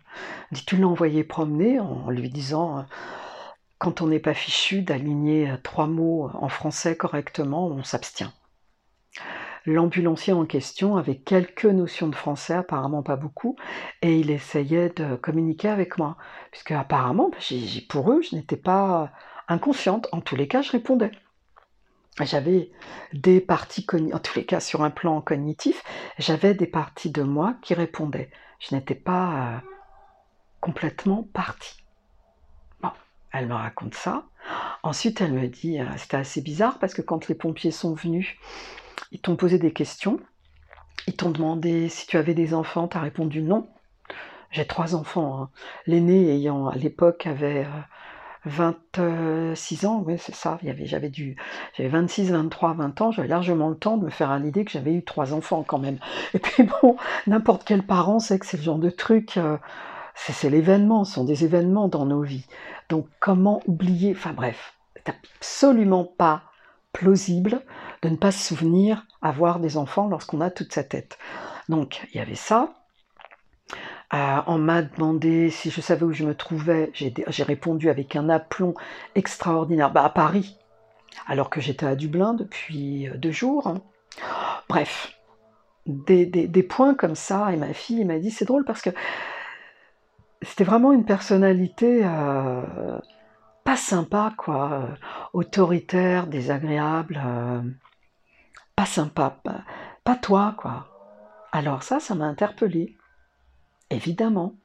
dit, 0.52 0.66
tu 0.66 0.78
l'as 0.78 0.88
envoyé 0.88 1.24
promener 1.24 1.80
en 1.80 2.10
lui 2.10 2.30
disant, 2.30 2.86
quand 3.82 4.02
on 4.02 4.08
n'est 4.08 4.20
pas 4.20 4.36
fichu 4.36 4.84
d'aligner 4.84 5.50
euh, 5.50 5.58
trois 5.58 5.88
mots 5.88 6.30
en 6.36 6.50
français 6.50 6.96
correctement, 6.96 7.66
on 7.66 7.84
s'abstient. 7.84 8.32
L'ambulancier 9.66 10.34
en 10.34 10.46
question 10.46 10.98
avait 10.98 11.18
quelques 11.18 11.66
notions 11.66 12.08
de 12.08 12.16
français, 12.16 12.54
apparemment 12.54 13.02
pas 13.02 13.16
beaucoup, 13.16 13.56
et 14.04 14.20
il 14.20 14.30
essayait 14.30 14.90
de 14.90 15.16
communiquer 15.16 15.68
avec 15.70 15.98
moi, 15.98 16.16
puisque 16.52 16.72
apparemment, 16.72 17.30
bah, 17.30 17.40
pour 17.90 18.12
eux, 18.12 18.22
je 18.22 18.36
n'étais 18.36 18.56
pas 18.56 19.12
inconsciente. 19.48 20.08
En 20.12 20.22
tous 20.22 20.36
les 20.36 20.48
cas, 20.48 20.62
je 20.62 20.72
répondais. 20.72 21.12
J'avais 22.22 22.70
des 23.14 23.42
parties, 23.42 23.88
en 24.14 24.20
tous 24.20 24.36
les 24.36 24.46
cas 24.46 24.60
sur 24.60 24.84
un 24.84 24.92
plan 24.92 25.22
cognitif, 25.22 25.82
j'avais 26.20 26.54
des 26.54 26.68
parties 26.68 27.10
de 27.10 27.24
moi 27.24 27.56
qui 27.64 27.74
répondaient. 27.74 28.30
Je 28.60 28.76
n'étais 28.76 28.94
pas 28.94 29.32
euh, 29.32 29.58
complètement 30.60 31.28
partie. 31.34 31.81
Elle 33.32 33.48
me 33.48 33.54
raconte 33.54 33.96
ça. 33.96 34.26
Ensuite, 34.84 35.22
elle 35.22 35.34
me 35.34 35.48
dit, 35.48 35.80
euh, 35.80 35.86
c'était 35.98 36.18
assez 36.18 36.42
bizarre 36.42 36.80
parce 36.80 36.94
que 36.94 37.02
quand 37.02 37.28
les 37.28 37.36
pompiers 37.36 37.72
sont 37.72 37.94
venus, 37.94 38.36
ils 39.12 39.20
t'ont 39.20 39.36
posé 39.36 39.58
des 39.58 39.72
questions. 39.72 40.20
Ils 41.08 41.16
t'ont 41.16 41.32
demandé 41.32 41.90
si 41.90 42.08
tu 42.08 42.18
avais 42.18 42.34
des 42.34 42.54
enfants, 42.54 42.88
tu 42.88 42.98
as 42.98 43.02
répondu 43.02 43.42
non. 43.42 43.68
J'ai 44.52 44.66
trois 44.66 44.96
enfants. 44.96 45.42
Hein. 45.42 45.50
L'aîné 45.88 46.34
ayant 46.34 46.68
à 46.68 46.76
l'époque 46.76 47.26
avait 47.26 47.66
26 48.46 48.96
euh, 49.00 49.88
ans, 49.88 50.04
oui 50.06 50.16
c'est 50.18 50.34
ça, 50.34 50.58
j'avais 50.64 50.86
j'avais 50.86 51.12
26, 51.80 52.32
23, 52.32 52.74
20 52.74 53.02
ans, 53.02 53.12
j'avais 53.12 53.28
largement 53.28 53.70
le 53.70 53.78
temps 53.78 53.98
de 53.98 54.06
me 54.06 54.10
faire 54.10 54.32
à 54.32 54.40
l'idée 54.40 54.66
que 54.66 54.72
j'avais 54.72 54.94
eu 54.94 55.04
trois 55.04 55.34
enfants 55.34 55.64
quand 55.64 55.78
même. 55.78 56.00
Et 56.34 56.40
puis 56.40 56.64
bon, 56.64 56.98
n'importe 57.28 57.64
quel 57.66 57.84
parent 57.84 58.20
sait 58.20 58.40
que 58.40 58.46
c'est 58.46 58.58
le 58.58 58.64
genre 58.64 58.80
de 58.80 58.90
truc, 58.90 59.38
euh, 59.38 59.58
c'est 60.28 60.50
l'événement, 60.50 61.04
ce 61.04 61.14
sont 61.16 61.24
des 61.24 61.44
événements 61.44 61.88
dans 61.88 62.06
nos 62.06 62.22
vies. 62.22 62.46
Donc 62.90 63.08
comment 63.20 63.62
oublier, 63.66 64.14
enfin 64.16 64.34
bref, 64.34 64.74
c'est 64.96 65.10
absolument 65.10 66.06
pas 66.06 66.44
plausible 66.94 67.62
de 68.02 68.10
ne 68.10 68.18
pas 68.18 68.32
se 68.32 68.48
souvenir 68.48 69.06
avoir 69.22 69.60
des 69.60 69.78
enfants 69.78 70.08
lorsqu'on 70.08 70.42
a 70.42 70.50
toute 70.50 70.74
sa 70.74 70.84
tête. 70.84 71.18
Donc 71.70 72.08
il 72.14 72.18
y 72.18 72.20
avait 72.20 72.36
ça. 72.36 72.74
Euh, 74.14 74.42
on 74.48 74.58
m'a 74.58 74.82
demandé 74.82 75.50
si 75.50 75.72
je 75.72 75.80
savais 75.80 76.04
où 76.04 76.12
je 76.12 76.26
me 76.26 76.36
trouvais. 76.36 76.92
J'ai 76.94 77.44
répondu 77.44 77.90
avec 77.90 78.16
un 78.16 78.30
aplomb 78.30 78.74
extraordinaire. 79.16 79.92
Bah, 79.92 80.04
à 80.04 80.10
Paris, 80.10 80.58
alors 81.28 81.50
que 81.50 81.62
j'étais 81.62 81.86
à 81.86 81.96
Dublin 81.96 82.34
depuis 82.34 83.08
euh, 83.08 83.18
deux 83.18 83.32
jours. 83.32 83.68
Hein. 83.68 83.82
Bref, 84.68 85.14
des, 85.86 86.26
des, 86.26 86.64
points 86.64 86.94
comme 86.94 87.16
ça. 87.16 87.54
Et 87.54 87.58
ma 87.58 87.74
fille 87.74 88.04
m'a 88.04 88.20
dit 88.20 88.32
c'est 88.32 88.46
drôle 88.46 88.66
parce 88.66 88.82
que 88.82 88.90
c'était 90.42 90.64
vraiment 90.64 90.92
une 90.92 91.06
personnalité 91.06 92.02
euh, 92.04 93.00
pas 93.64 93.78
sympa, 93.78 94.34
quoi, 94.38 94.90
autoritaire, 95.34 96.28
désagréable, 96.28 97.22
euh, 97.24 97.62
pas 98.76 98.86
sympa, 98.86 99.40
pas, 100.04 100.16
toi, 100.16 100.56
quoi. 100.58 100.88
Alors 101.52 101.84
ça, 101.84 102.00
ça 102.00 102.16
m'a 102.16 102.26
interpellée, 102.26 102.98
évidemment. 103.90 104.56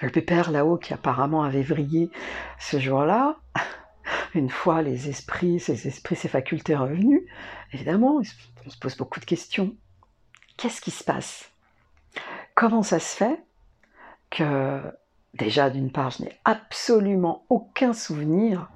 Le 0.00 0.10
pépère 0.10 0.50
là-haut 0.50 0.78
qui 0.78 0.92
apparemment 0.92 1.42
avait 1.42 1.62
vrillé 1.62 2.10
ce 2.58 2.78
jour-là, 2.78 3.36
une 4.34 4.50
fois 4.50 4.82
les 4.82 5.08
esprits, 5.08 5.60
ses 5.60 5.86
esprits, 5.86 6.16
ses 6.16 6.28
facultés 6.28 6.76
revenus, 6.76 7.22
évidemment, 7.72 8.20
on 8.66 8.70
se 8.70 8.78
pose 8.78 8.96
beaucoup 8.96 9.20
de 9.20 9.24
questions. 9.24 9.76
Qu'est-ce 10.56 10.80
qui 10.80 10.90
se 10.90 11.04
passe? 11.04 11.50
Comment 12.54 12.82
ça 12.82 12.98
se 12.98 13.16
fait? 13.16 13.42
Que 14.32 14.80
déjà 15.34 15.70
d'une 15.70 15.92
part, 15.92 16.10
je 16.10 16.24
n'ai 16.24 16.38
absolument 16.44 17.44
aucun 17.50 17.92
souvenir 17.92 18.68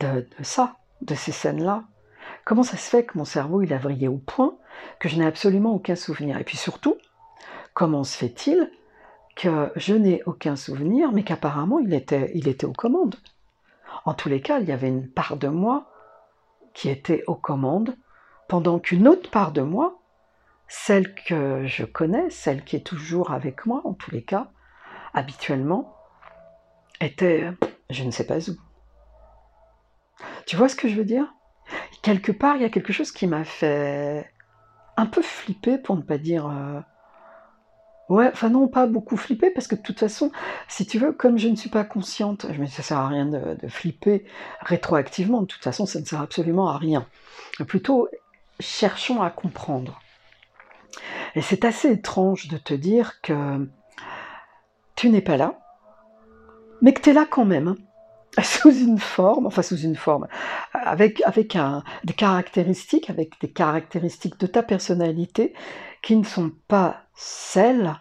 de, 0.00 0.26
ça, 0.42 0.76
de 1.00 1.14
ces 1.14 1.32
scènes-là. 1.32 1.84
Comment 2.44 2.64
ça 2.64 2.76
se 2.76 2.90
fait 2.90 3.04
que 3.04 3.16
mon 3.16 3.24
cerveau 3.24 3.62
il 3.62 3.72
a 3.72 3.78
vrillé 3.78 4.08
au 4.08 4.18
point 4.18 4.56
que 4.98 5.08
je 5.08 5.16
n'ai 5.16 5.24
absolument 5.24 5.74
aucun 5.74 5.94
souvenir? 5.94 6.38
Et 6.38 6.44
puis 6.44 6.56
surtout, 6.56 6.96
comment 7.72 8.04
se 8.04 8.16
fait-il 8.18 8.70
que 9.36 9.70
je 9.76 9.94
n'ai 9.94 10.22
aucun 10.26 10.56
souvenir, 10.56 11.12
mais 11.12 11.22
qu'apparemment 11.22 11.78
il 11.78 11.94
était, 11.94 12.32
il 12.34 12.48
était 12.48 12.66
aux 12.66 12.72
commandes? 12.72 13.16
En 14.04 14.14
tous 14.14 14.28
les 14.28 14.40
cas, 14.40 14.58
il 14.58 14.68
y 14.68 14.72
avait 14.72 14.88
une 14.88 15.08
part 15.08 15.36
de 15.36 15.48
moi 15.48 15.90
qui 16.74 16.88
était 16.88 17.22
aux 17.26 17.34
commandes, 17.36 17.96
pendant 18.48 18.78
qu'une 18.78 19.08
autre 19.08 19.30
part 19.30 19.52
de 19.52 19.62
moi, 19.62 19.98
celle 20.68 21.14
que 21.14 21.66
je 21.66 21.84
connais, 21.84 22.30
celle 22.30 22.64
qui 22.64 22.76
est 22.76 22.86
toujours 22.86 23.30
avec 23.30 23.66
moi 23.66 23.82
en 23.84 23.94
tous 23.94 24.10
les 24.10 24.22
cas, 24.22 24.50
habituellement, 25.14 25.96
était 27.00 27.50
je 27.90 28.04
ne 28.04 28.10
sais 28.10 28.26
pas 28.26 28.48
où. 28.48 28.56
Tu 30.46 30.56
vois 30.56 30.68
ce 30.68 30.76
que 30.76 30.88
je 30.88 30.96
veux 30.96 31.04
dire? 31.04 31.32
Quelque 32.02 32.32
part, 32.32 32.56
il 32.56 32.62
y 32.62 32.64
a 32.64 32.70
quelque 32.70 32.92
chose 32.92 33.12
qui 33.12 33.26
m'a 33.26 33.44
fait 33.44 34.30
un 34.96 35.06
peu 35.06 35.22
flipper, 35.22 35.78
pour 35.78 35.96
ne 35.96 36.02
pas 36.02 36.18
dire... 36.18 36.46
Euh, 36.46 36.80
ouais, 38.08 38.30
enfin 38.32 38.48
non, 38.48 38.68
pas 38.68 38.86
beaucoup 38.86 39.16
flipper, 39.16 39.50
parce 39.50 39.66
que 39.66 39.74
de 39.74 39.82
toute 39.82 39.98
façon, 39.98 40.30
si 40.68 40.86
tu 40.86 40.98
veux, 40.98 41.12
comme 41.12 41.38
je 41.38 41.48
ne 41.48 41.56
suis 41.56 41.70
pas 41.70 41.84
consciente, 41.84 42.46
je 42.50 42.64
ça 42.66 42.82
sert 42.82 42.98
à 42.98 43.08
rien 43.08 43.26
de 43.26 43.68
flipper 43.68 44.24
rétroactivement, 44.60 45.42
de 45.42 45.46
toute 45.46 45.64
façon, 45.64 45.86
ça 45.86 46.00
ne 46.00 46.04
sert 46.04 46.20
absolument 46.20 46.68
à 46.68 46.78
rien. 46.78 47.06
Plutôt, 47.66 48.08
cherchons 48.60 49.22
à 49.22 49.30
comprendre. 49.30 50.00
Et 51.34 51.42
c'est 51.42 51.64
assez 51.64 51.90
étrange 51.90 52.48
de 52.48 52.56
te 52.56 52.74
dire 52.74 53.20
que 53.20 53.68
tu 54.94 55.10
n'es 55.10 55.20
pas 55.20 55.36
là, 55.36 55.58
mais 56.80 56.92
que 56.92 57.00
tu 57.00 57.10
es 57.10 57.12
là 57.12 57.26
quand 57.28 57.44
même, 57.44 57.76
sous 58.42 58.72
une 58.72 58.98
forme, 58.98 59.46
enfin 59.46 59.62
sous 59.62 59.78
une 59.78 59.96
forme, 59.96 60.26
avec, 60.72 61.22
avec 61.22 61.56
des 62.04 62.12
caractéristiques, 62.12 63.10
avec 63.10 63.40
des 63.40 63.50
caractéristiques 63.50 64.38
de 64.38 64.46
ta 64.46 64.62
personnalité 64.62 65.54
qui 66.02 66.16
ne 66.16 66.24
sont 66.24 66.52
pas 66.68 67.02
celles 67.14 67.94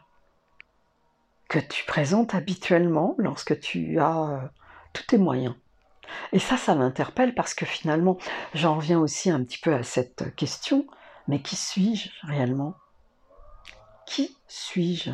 que 1.47 1.59
tu 1.59 1.85
présentes 1.85 2.35
habituellement 2.35 3.15
lorsque 3.17 3.59
tu 3.59 3.99
as 3.99 4.29
euh, 4.29 4.47
tous 4.93 5.03
tes 5.03 5.17
moyens. 5.17 5.55
Et 6.31 6.39
ça, 6.39 6.57
ça 6.57 6.75
m'interpelle 6.75 7.33
parce 7.33 7.53
que 7.53 7.65
finalement, 7.65 8.17
j'en 8.53 8.75
reviens 8.75 8.99
aussi 8.99 9.29
un 9.29 9.43
petit 9.43 9.57
peu 9.57 9.73
à 9.73 9.83
cette 9.83 10.35
question, 10.35 10.87
mais 11.27 11.41
qui 11.41 11.55
suis-je 11.55 12.09
réellement? 12.27 12.75
Qui 14.05 14.35
suis-je? 14.47 15.11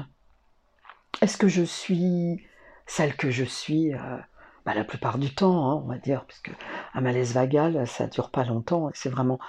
Est-ce 1.22 1.38
que 1.38 1.48
je 1.48 1.64
suis 1.64 2.44
celle 2.86 3.16
que 3.16 3.32
je 3.32 3.44
suis 3.44 3.94
euh, 3.94 4.18
bah, 4.66 4.74
la 4.74 4.84
plupart 4.84 5.18
du 5.18 5.34
temps, 5.34 5.70
hein, 5.70 5.82
on 5.84 5.88
va 5.88 5.98
dire, 5.98 6.26
puisque 6.26 6.52
un 6.94 7.02
malaise 7.02 7.34
vagal, 7.34 7.88
ça 7.88 8.08
dure 8.08 8.32
pas 8.32 8.44
longtemps, 8.44 8.90
c'est 8.94 9.10
vraiment 9.10 9.40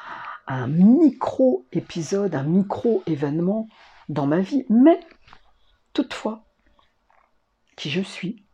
un 0.47 0.69
micro-épisode, 0.69 2.35
un 2.35 2.45
micro-événement 2.45 3.69
dans 4.09 4.27
ma 4.27 4.41
vie, 4.41 4.65
mais 4.69 5.01
toutefois, 5.93 6.45
qui 7.77 7.91
je 7.91 8.01
suis, 8.01 8.45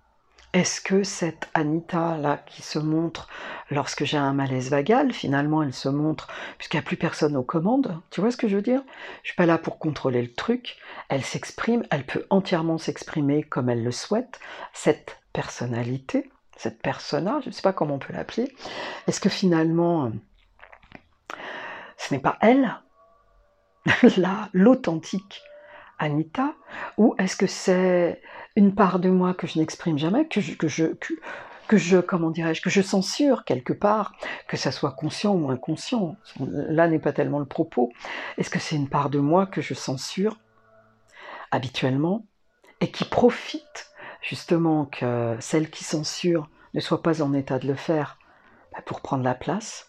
est-ce 0.52 0.80
que 0.80 1.02
cette 1.02 1.48
Anita-là 1.54 2.38
qui 2.46 2.62
se 2.62 2.78
montre 2.78 3.28
lorsque 3.70 4.04
j'ai 4.04 4.16
un 4.16 4.32
malaise 4.32 4.70
vagal, 4.70 5.12
finalement 5.12 5.62
elle 5.62 5.74
se 5.74 5.88
montre 5.88 6.28
puisqu'il 6.56 6.76
n'y 6.76 6.84
a 6.84 6.86
plus 6.86 6.96
personne 6.96 7.36
aux 7.36 7.42
commandes 7.42 8.00
Tu 8.10 8.20
vois 8.20 8.30
ce 8.30 8.36
que 8.36 8.48
je 8.48 8.56
veux 8.56 8.62
dire? 8.62 8.82
Je 9.22 9.28
suis 9.28 9.36
pas 9.36 9.46
là 9.46 9.58
pour 9.58 9.78
contrôler 9.78 10.22
le 10.22 10.32
truc. 10.32 10.76
Elle 11.08 11.22
s'exprime, 11.22 11.84
elle 11.90 12.04
peut 12.04 12.26
entièrement 12.30 12.78
s'exprimer 12.78 13.42
comme 13.42 13.68
elle 13.68 13.84
le 13.84 13.92
souhaite. 13.92 14.40
Cette 14.72 15.18
personnalité, 15.32 16.30
cette 16.56 16.80
persona, 16.80 17.40
je 17.42 17.48
ne 17.48 17.52
sais 17.52 17.62
pas 17.62 17.72
comment 17.72 17.94
on 17.94 17.98
peut 17.98 18.14
l'appeler, 18.14 18.52
est-ce 19.06 19.20
que 19.20 19.28
finalement 19.28 20.10
ce 21.98 22.14
n'est 22.14 22.20
pas 22.20 22.38
elle, 22.40 22.80
l'authentique 24.52 25.42
Anita, 25.98 26.54
ou 26.96 27.14
est-ce 27.18 27.36
que 27.36 27.46
c'est 27.46 28.22
une 28.58 28.74
part 28.74 28.98
de 28.98 29.08
moi 29.08 29.34
que 29.34 29.46
je 29.46 29.56
n'exprime 29.60 29.98
jamais, 29.98 30.26
que 30.26 30.40
je, 30.40 30.54
que 30.54 30.66
je, 30.66 30.86
que, 31.68 31.76
je 31.76 31.98
que 32.00 32.70
je 32.70 32.82
censure 32.82 33.44
quelque 33.44 33.72
part, 33.72 34.14
que 34.48 34.56
ça 34.56 34.72
soit 34.72 34.90
conscient 34.90 35.32
ou 35.32 35.48
inconscient. 35.48 36.16
Là 36.40 36.88
n'est 36.88 36.98
pas 36.98 37.12
tellement 37.12 37.38
le 37.38 37.44
propos. 37.44 37.92
Est-ce 38.36 38.50
que 38.50 38.58
c'est 38.58 38.74
une 38.74 38.88
part 38.88 39.10
de 39.10 39.20
moi 39.20 39.46
que 39.46 39.60
je 39.60 39.74
censure 39.74 40.38
habituellement 41.52 42.26
et 42.80 42.90
qui 42.90 43.04
profite 43.04 43.92
justement 44.22 44.86
que 44.86 45.36
celle 45.38 45.70
qui 45.70 45.84
censure 45.84 46.50
ne 46.74 46.80
soit 46.80 47.02
pas 47.02 47.22
en 47.22 47.32
état 47.34 47.60
de 47.60 47.68
le 47.68 47.76
faire 47.76 48.18
bah, 48.72 48.82
pour 48.84 49.02
prendre 49.02 49.22
la 49.22 49.36
place? 49.36 49.88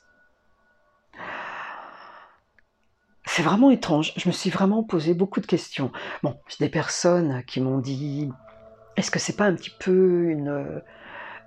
C'est 3.26 3.44
vraiment 3.44 3.72
étrange. 3.72 4.14
Je 4.16 4.28
me 4.28 4.34
suis 4.34 4.52
vraiment 4.52 4.84
posé 4.84 5.16
beaucoup 5.16 5.40
de 5.40 5.48
questions. 5.48 5.92
Bon, 6.22 6.38
des 6.60 6.70
personnes 6.70 7.44
qui 7.46 7.62
m'ont 7.62 7.80
dit 7.80 8.30
est-ce 9.00 9.12
que 9.12 9.20
c'est 9.20 9.36
pas 9.36 9.46
un 9.46 9.56
petit 9.56 9.70
peu 9.70 10.26
une, 10.26 10.84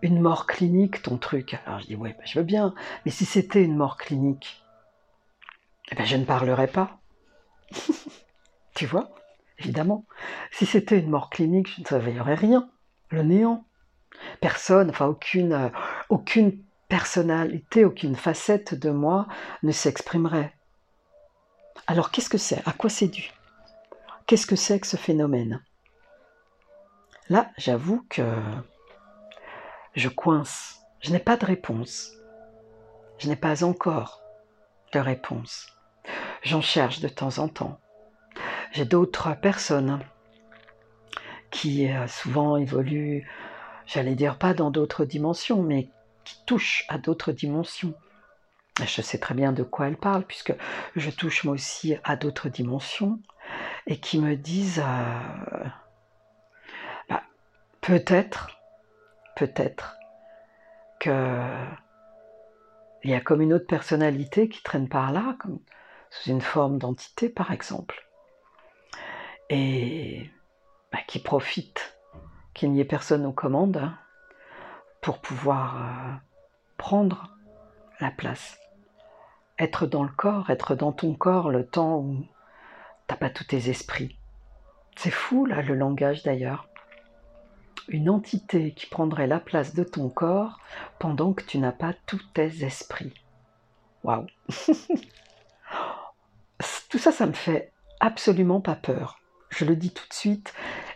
une 0.00 0.20
mort 0.20 0.46
clinique 0.46 1.02
ton 1.02 1.18
truc? 1.18 1.60
Alors 1.66 1.80
je 1.80 1.86
dis 1.86 1.96
oui, 1.96 2.14
bah, 2.16 2.24
je 2.24 2.38
veux 2.38 2.44
bien. 2.44 2.74
Mais 3.04 3.10
si 3.10 3.26
c'était 3.26 3.62
une 3.62 3.76
mort 3.76 3.98
clinique, 3.98 4.64
eh 5.90 5.94
ben, 5.94 6.06
je 6.06 6.16
ne 6.16 6.24
parlerais 6.24 6.68
pas. 6.68 6.98
tu 8.74 8.86
vois? 8.86 9.10
Évidemment. 9.58 10.06
Si 10.50 10.64
c'était 10.64 10.98
une 10.98 11.10
mort 11.10 11.28
clinique, 11.28 11.68
je 11.76 11.82
ne 11.82 11.86
surveillerais 11.86 12.34
rien. 12.34 12.70
Le 13.10 13.22
néant. 13.22 13.66
Personne, 14.40 14.88
enfin 14.88 15.06
aucune, 15.06 15.70
aucune 16.08 16.58
personnalité, 16.88 17.84
aucune 17.84 18.16
facette 18.16 18.74
de 18.74 18.88
moi 18.88 19.26
ne 19.62 19.72
s'exprimerait. 19.72 20.54
Alors 21.86 22.10
qu'est-ce 22.10 22.30
que 22.30 22.38
c'est? 22.38 22.66
À 22.66 22.72
quoi 22.72 22.88
c'est 22.88 23.08
dû? 23.08 23.30
Qu'est-ce 24.26 24.46
que 24.46 24.56
c'est 24.56 24.80
que 24.80 24.86
ce 24.86 24.96
phénomène? 24.96 25.62
Là, 27.28 27.50
j'avoue 27.56 28.04
que 28.08 28.22
je 29.94 30.08
coince. 30.08 30.80
Je 31.00 31.12
n'ai 31.12 31.18
pas 31.18 31.36
de 31.36 31.46
réponse. 31.46 32.12
Je 33.18 33.28
n'ai 33.28 33.36
pas 33.36 33.64
encore 33.64 34.22
de 34.92 34.98
réponse. 34.98 35.68
J'en 36.42 36.60
cherche 36.60 37.00
de 37.00 37.08
temps 37.08 37.38
en 37.38 37.48
temps. 37.48 37.78
J'ai 38.72 38.84
d'autres 38.84 39.34
personnes 39.40 40.00
qui 41.50 41.88
euh, 41.88 42.08
souvent 42.08 42.56
évoluent, 42.56 43.28
j'allais 43.86 44.14
dire 44.14 44.38
pas 44.38 44.54
dans 44.54 44.70
d'autres 44.70 45.04
dimensions, 45.04 45.62
mais 45.62 45.88
qui 46.24 46.36
touchent 46.46 46.84
à 46.88 46.98
d'autres 46.98 47.32
dimensions. 47.32 47.94
Je 48.80 49.02
sais 49.02 49.18
très 49.18 49.34
bien 49.34 49.52
de 49.52 49.62
quoi 49.62 49.88
elle 49.88 49.98
parle, 49.98 50.24
puisque 50.24 50.54
je 50.96 51.10
touche 51.10 51.44
moi 51.44 51.54
aussi 51.54 51.96
à 52.04 52.16
d'autres 52.16 52.48
dimensions, 52.48 53.20
et 53.86 53.98
qui 53.98 54.18
me 54.18 54.34
disent 54.34 54.82
euh, 54.84 55.68
peut-être, 57.82 58.50
peut-être 59.36 59.98
que 61.00 61.48
il 63.04 63.10
y 63.10 63.14
a 63.14 63.20
comme 63.20 63.42
une 63.42 63.52
autre 63.52 63.66
personnalité 63.66 64.48
qui 64.48 64.62
traîne 64.62 64.88
par 64.88 65.12
là, 65.12 65.36
sous 66.10 66.30
une 66.30 66.40
forme 66.40 66.78
d'entité 66.78 67.28
par 67.28 67.50
exemple, 67.50 68.08
et 69.50 70.30
bah, 70.92 71.00
qui 71.06 71.18
profite 71.18 71.98
qu'il 72.54 72.72
n'y 72.72 72.80
ait 72.80 72.84
personne 72.84 73.26
aux 73.26 73.32
commandes 73.32 73.76
hein, 73.76 73.98
pour 75.00 75.18
pouvoir 75.18 75.76
euh, 75.76 76.14
prendre 76.76 77.36
la 78.00 78.10
place 78.10 78.58
être 79.58 79.86
dans 79.86 80.02
le 80.02 80.10
corps, 80.10 80.50
être 80.50 80.74
dans 80.74 80.92
ton 80.92 81.14
corps 81.14 81.50
le 81.50 81.66
temps 81.66 81.98
où 81.98 82.26
t'as 83.06 83.16
pas 83.16 83.30
tous 83.30 83.44
tes 83.44 83.70
esprits. 83.70 84.18
C'est 84.96 85.10
fou 85.10 85.46
là 85.46 85.62
le 85.62 85.74
langage 85.74 86.22
d'ailleurs. 86.22 86.68
Une 87.88 88.08
entité 88.08 88.72
qui 88.72 88.86
prendrait 88.86 89.26
la 89.26 89.40
place 89.40 89.74
de 89.74 89.84
ton 89.84 90.08
corps 90.08 90.60
pendant 90.98 91.32
que 91.32 91.42
tu 91.42 91.58
n'as 91.58 91.72
pas 91.72 91.94
tous 92.06 92.22
tes 92.34 92.64
esprits. 92.64 93.14
Waouh 94.04 94.26
Tout 96.88 96.98
ça, 96.98 97.10
ça 97.10 97.26
me 97.26 97.32
fait 97.32 97.72
absolument 98.00 98.60
pas 98.60 98.74
peur. 98.74 99.18
Je 99.48 99.64
le 99.64 99.76
dis 99.76 99.92
tout 99.92 100.06
de 100.08 100.14
suite 100.14 100.54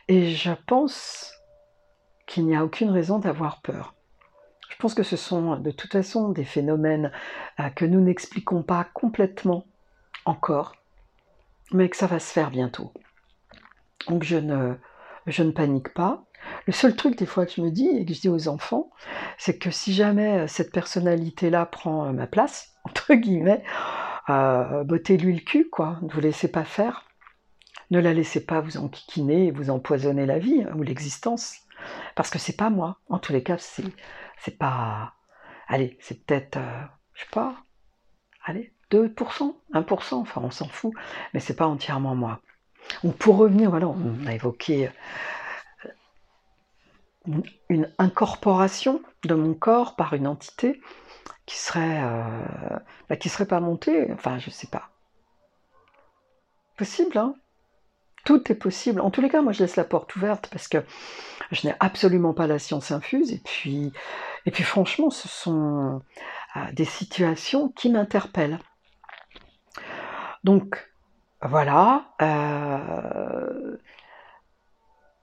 et 0.08 0.30
je 0.30 0.52
pense 0.66 1.34
qu'il 2.26 2.46
n'y 2.46 2.56
a 2.56 2.64
aucune 2.64 2.90
raison 2.90 3.18
d'avoir 3.18 3.60
peur. 3.62 3.94
Je 4.68 4.76
pense 4.76 4.94
que 4.94 5.02
ce 5.02 5.16
sont 5.16 5.56
de 5.56 5.70
toute 5.70 5.92
façon 5.92 6.28
des 6.28 6.44
phénomènes 6.44 7.10
euh, 7.60 7.70
que 7.70 7.84
nous 7.84 8.00
n'expliquons 8.00 8.62
pas 8.62 8.84
complètement 8.92 9.64
encore, 10.26 10.76
mais 11.72 11.88
que 11.88 11.96
ça 11.96 12.06
va 12.06 12.18
se 12.18 12.32
faire 12.32 12.50
bientôt. 12.50 12.92
Donc 14.08 14.22
je 14.22 14.36
ne, 14.36 14.74
je 15.26 15.42
ne 15.42 15.50
panique 15.50 15.94
pas. 15.94 16.24
Le 16.66 16.72
seul 16.72 16.96
truc 16.96 17.16
des 17.16 17.26
fois 17.26 17.46
que 17.46 17.52
je 17.52 17.60
me 17.60 17.70
dis 17.70 17.88
et 17.88 18.04
que 18.04 18.12
je 18.12 18.20
dis 18.20 18.28
aux 18.28 18.48
enfants, 18.48 18.90
c'est 19.38 19.58
que 19.58 19.70
si 19.70 19.94
jamais 19.94 20.40
euh, 20.40 20.46
cette 20.46 20.72
personnalité-là 20.72 21.66
prend 21.66 22.06
euh, 22.06 22.12
ma 22.12 22.26
place, 22.26 22.76
entre 22.84 23.14
guillemets, 23.14 23.62
euh, 24.28 24.84
bottez-lui 24.84 25.34
le 25.34 25.40
cul, 25.40 25.68
quoi. 25.70 25.98
Ne 26.02 26.08
vous 26.08 26.20
laissez 26.20 26.48
pas 26.48 26.64
faire. 26.64 27.04
Ne 27.90 28.00
la 28.00 28.12
laissez 28.12 28.44
pas 28.44 28.60
vous 28.60 28.78
enquiquiner 28.78 29.46
et 29.46 29.50
vous 29.52 29.70
empoisonner 29.70 30.26
la 30.26 30.40
vie 30.40 30.62
hein, 30.62 30.72
ou 30.76 30.82
l'existence. 30.82 31.58
Parce 32.16 32.30
que 32.30 32.38
c'est 32.38 32.56
pas 32.56 32.70
moi. 32.70 32.98
En 33.08 33.18
tous 33.18 33.32
les 33.32 33.42
cas, 33.42 33.58
c'est 33.58 33.84
c'est 34.38 34.58
pas 34.58 35.14
allez, 35.68 35.96
c'est 36.00 36.24
peut-être, 36.24 36.58
je 37.14 37.20
sais 37.20 37.30
pas, 37.32 37.56
allez, 38.44 38.72
2%, 38.90 39.54
1%, 39.72 40.14
enfin 40.14 40.40
on 40.44 40.50
s'en 40.50 40.68
fout, 40.68 40.92
mais 41.32 41.40
c'est 41.40 41.56
pas 41.56 41.66
entièrement 41.66 42.14
moi. 42.14 42.40
Donc 43.02 43.16
pour 43.16 43.36
revenir, 43.36 43.70
voilà, 43.70 43.88
on 43.88 44.26
a 44.26 44.34
évoqué 44.34 44.90
une 47.68 47.92
incorporation 47.98 49.02
de 49.24 49.34
mon 49.34 49.54
corps 49.54 49.96
par 49.96 50.14
une 50.14 50.26
entité 50.26 50.80
qui 51.46 51.56
serait, 51.56 52.02
euh, 52.02 52.78
bah, 53.08 53.16
qui 53.16 53.28
serait 53.28 53.46
pas 53.46 53.60
montée, 53.60 54.12
enfin 54.12 54.38
je 54.38 54.50
sais 54.50 54.66
pas. 54.66 54.90
Possible, 56.76 57.16
hein 57.16 57.34
Tout 58.24 58.50
est 58.52 58.56
possible. 58.56 59.00
En 59.00 59.10
tous 59.10 59.20
les 59.20 59.28
cas, 59.28 59.40
moi 59.40 59.52
je 59.52 59.62
laisse 59.62 59.76
la 59.76 59.84
porte 59.84 60.14
ouverte 60.16 60.48
parce 60.50 60.68
que 60.68 60.84
je 61.52 61.66
n'ai 61.66 61.74
absolument 61.80 62.34
pas 62.34 62.46
la 62.46 62.58
science 62.58 62.90
infuse 62.90 63.32
et 63.32 63.40
puis, 63.44 63.92
et 64.44 64.50
puis 64.50 64.64
franchement, 64.64 65.10
ce 65.10 65.28
sont 65.28 66.02
euh, 66.56 66.60
des 66.72 66.84
situations 66.84 67.70
qui 67.70 67.90
m'interpellent. 67.90 68.58
Donc 70.44 70.90
voilà, 71.42 72.12
euh, 72.22 73.76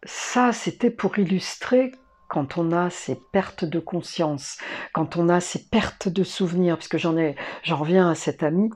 ça 0.05 0.51
c'était 0.51 0.89
pour 0.89 1.17
illustrer 1.19 1.91
quand 2.27 2.57
on 2.57 2.71
a 2.71 2.89
ces 2.89 3.15
pertes 3.15 3.63
de 3.63 3.79
conscience, 3.79 4.57
quand 4.91 5.17
on 5.17 5.29
a 5.29 5.39
ces 5.39 5.59
pertes 5.69 6.07
de 6.09 6.23
souvenirs, 6.23 6.77
puisque 6.77 6.97
j'en 6.97 7.15
ai, 7.15 7.35
j'en 7.61 7.77
reviens 7.77 8.09
à 8.09 8.15
cet 8.15 8.41
ami 8.41 8.71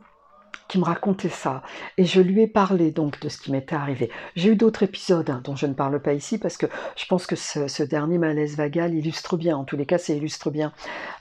qui 0.68 0.78
me 0.78 0.84
racontait 0.84 1.30
ça, 1.30 1.64
et 1.98 2.06
je 2.06 2.22
lui 2.22 2.42
ai 2.42 2.48
parlé 2.48 2.92
donc 2.92 3.20
de 3.20 3.30
ce 3.30 3.40
qui 3.40 3.52
m'était 3.52 3.76
arrivé. 3.76 4.12
J'ai 4.36 4.52
eu 4.52 4.56
d'autres 4.56 4.84
épisodes 4.84 5.30
hein, 5.30 5.42
dont 5.44 5.56
je 5.56 5.66
ne 5.66 5.74
parle 5.74 6.00
pas 6.02 6.14
ici 6.14 6.38
parce 6.38 6.58
que 6.58 6.68
je 6.96 7.06
pense 7.06 7.26
que 7.26 7.36
ce, 7.36 7.84
dernier 7.84 8.18
malaise 8.18 8.58
vagal 8.58 8.94
illustre 8.94 9.38
bien, 9.38 9.58
en 9.58 9.64
tous 9.64 9.78
les 9.78 9.86
cas, 9.86 9.98
ça 9.98 10.14
illustre 10.14 10.52
bien 10.52 10.74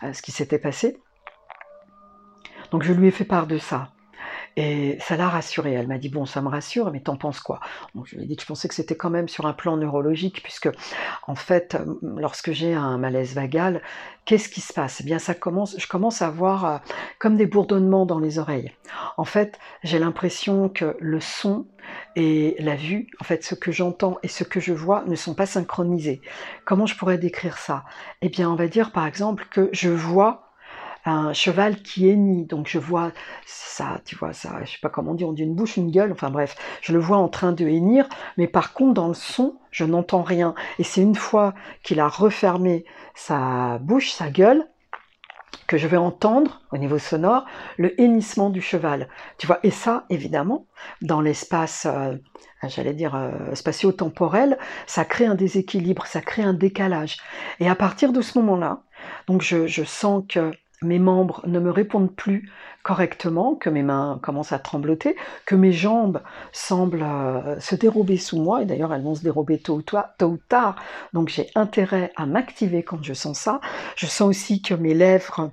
euh, 0.03 0.12
ce 0.12 0.21
qui 0.21 0.33
s'était 0.33 0.59
passé. 0.59 1.01
Donc 2.71 2.83
je 2.83 2.92
lui 2.92 3.09
ai 3.09 3.12
fait 3.12 3.25
part 3.25 3.47
de 3.47 3.59
ça. 3.59 3.92
Et 4.59 4.97
ça 5.01 5.16
l'a 5.16 5.29
rassurée. 5.29 5.73
Elle 5.73 5.87
m'a 5.87 5.99
dit 5.99 6.09
Bon, 6.09 6.25
ça 6.25 6.40
me 6.40 6.49
rassure, 6.49 6.90
mais 6.90 7.01
t'en 7.01 7.16
penses 7.16 7.40
quoi? 7.40 7.61
Donc, 7.95 8.07
Je 8.07 8.16
lui 8.16 8.25
ai 8.25 8.27
dit 8.27 8.37
que 8.37 8.42
je 8.42 8.47
pensais 8.47 8.69
que 8.69 8.75
c'était 8.75 8.97
quand 8.97 9.11
même 9.11 9.29
sur 9.29 9.47
un 9.47 9.53
plan 9.53 9.77
neurologique, 9.77 10.42
puisque, 10.42 10.71
en 11.27 11.35
fait, 11.35 11.75
euh, 11.75 11.95
lorsque 12.16 12.53
j'ai 12.53 12.73
un 12.75 12.97
malaise 12.99 13.35
vagal, 13.35 13.83
qu'est-ce 14.25 14.49
qui 14.49 14.61
se 14.62 14.73
passe? 14.73 15.01
Eh 15.01 15.05
bien, 15.05 15.19
ça 15.19 15.35
commence, 15.35 15.77
je 15.79 15.87
commence 15.87 16.23
à 16.23 16.29
avoir 16.29 16.64
euh, 16.64 16.79
comme 17.19 17.37
des 17.37 17.47
bourdonnements 17.47 18.07
dans 18.07 18.19
les 18.19 18.38
oreilles. 18.38 18.73
En 19.16 19.25
fait, 19.25 19.59
j'ai 19.83 19.99
l'impression 19.99 20.69
que 20.69 20.97
le 21.01 21.21
son 21.21 21.66
et 22.16 22.57
la 22.59 22.77
vue, 22.77 23.09
en 23.21 23.25
fait, 23.25 23.45
ce 23.45 23.55
que 23.55 23.73
j'entends 23.73 24.19
et 24.23 24.29
ce 24.29 24.45
que 24.45 24.61
je 24.61 24.73
vois 24.73 25.05
ne 25.07 25.14
sont 25.16 25.35
pas 25.35 25.47
synchronisés. 25.47 26.21
Comment 26.64 26.87
je 26.87 26.97
pourrais 26.97 27.19
décrire 27.19 27.59
ça? 27.59 27.85
Eh 28.23 28.29
bien, 28.29 28.51
on 28.51 28.57
va 28.57 28.69
dire 28.69 28.92
par 28.92 29.07
exemple 29.07 29.47
que 29.51 29.69
je 29.73 29.90
vois 29.90 30.45
un 31.07 31.33
cheval 31.33 31.83
qui 31.83 32.09
hennit. 32.09 32.47
Donc 32.47 32.66
je 32.69 32.79
vois 32.79 33.12
ça, 33.47 34.01
tu 34.05 34.16
vois 34.16 34.33
ça, 34.33 34.64
je 34.64 34.73
sais 34.73 34.79
pas 34.83 34.88
comment 34.88 35.12
on 35.12 35.14
dit, 35.14 35.25
on 35.25 35.33
dit 35.33 35.42
une 35.42 35.55
bouche, 35.55 35.77
une 35.77 35.90
gueule, 35.90 36.12
enfin 36.12 36.31
bref, 36.31 36.57
je 36.83 36.92
le 36.92 36.99
vois 36.99 37.19
en 37.19 37.29
train 37.29 37.53
de 37.53 37.66
hennir, 37.66 38.09
mais 38.37 38.47
par 38.47 38.73
contre 38.73 38.95
dans 38.95 39.09
le 39.09 39.14
son, 39.14 39.57
je 39.71 39.85
n'entends 39.85 40.23
rien. 40.23 40.55
Et 40.79 40.85
c'est 40.85 41.03
une 41.03 41.14
fois 41.14 41.55
qu'il 41.83 42.01
a 42.01 42.09
refermé 42.09 42.85
sa 43.14 43.79
bouche, 43.79 44.11
sa 44.11 44.31
gueule, 44.31 44.66
que 45.66 45.79
je 45.79 45.87
vais 45.87 45.97
entendre 45.97 46.61
au 46.71 46.79
niveau 46.79 46.99
sonore 46.99 47.45
le 47.77 48.01
hennissement 48.01 48.51
du 48.51 48.61
cheval. 48.61 49.09
Tu 49.38 49.47
vois, 49.47 49.59
et 49.62 49.71
ça, 49.71 50.05
évidemment, 50.11 50.66
dans 51.03 51.21
l'espace, 51.21 51.87
euh, 51.90 52.14
j'allais 52.69 52.95
dire 52.95 53.14
euh, 53.16 53.55
spatio-temporel, 53.55 54.59
ça 54.87 55.05
crée 55.05 55.27
un 55.27 55.35
déséquilibre, 55.35 56.07
ça 56.07 56.21
crée 56.21 56.42
un 56.42 56.55
décalage. 56.55 57.16
Et 57.59 57.69
à 57.69 57.75
partir 57.75 58.12
de 58.12 58.21
ce 58.21 58.38
moment-là, 58.38 58.83
donc 59.27 59.42
je 59.42 59.85
sens 59.85 60.25
que 60.29 60.53
mes 60.82 60.98
membres 60.98 61.42
ne 61.46 61.58
me 61.58 61.70
répondent 61.70 62.14
plus 62.14 62.50
correctement, 62.82 63.56
que 63.56 63.68
mes 63.68 63.82
mains 63.82 64.20
commencent 64.22 64.52
à 64.52 64.60
trembloter, 64.60 65.16
que 65.44 65.56
mes 65.56 65.72
jambes 65.72 66.22
semblent 66.52 67.02
euh, 67.02 67.58
se 67.58 67.74
dérober 67.74 68.16
sous 68.16 68.40
moi, 68.40 68.62
et 68.62 68.64
d'ailleurs 68.64 68.94
elles 68.94 69.02
vont 69.02 69.16
se 69.16 69.22
dérober 69.22 69.58
tôt 69.58 69.82
ou, 70.22 70.36
tard, 70.48 70.76
donc 71.12 71.28
j'ai 71.28 71.50
intérêt 71.56 72.12
à 72.14 72.26
m'activer 72.26 72.84
quand 72.84 73.02
je 73.02 73.12
sens 73.12 73.40
ça. 73.40 73.60
Je 73.96 74.06
sens 74.06 74.28
aussi 74.28 74.62
que 74.62 74.74
mes 74.74 74.94
lèvres 74.94 75.50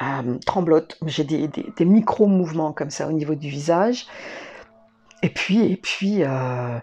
euh, 0.00 0.38
tremblotent, 0.46 0.96
j'ai 1.04 1.24
des, 1.24 1.84
micro-mouvements 1.84 2.72
comme 2.72 2.90
ça 2.90 3.06
au 3.06 3.12
niveau 3.12 3.34
du 3.34 3.50
visage, 3.50 4.06
et 5.22 5.28
puis, 5.28 5.70
et 5.70 5.76
puis, 5.76 6.22
euh, 6.22 6.78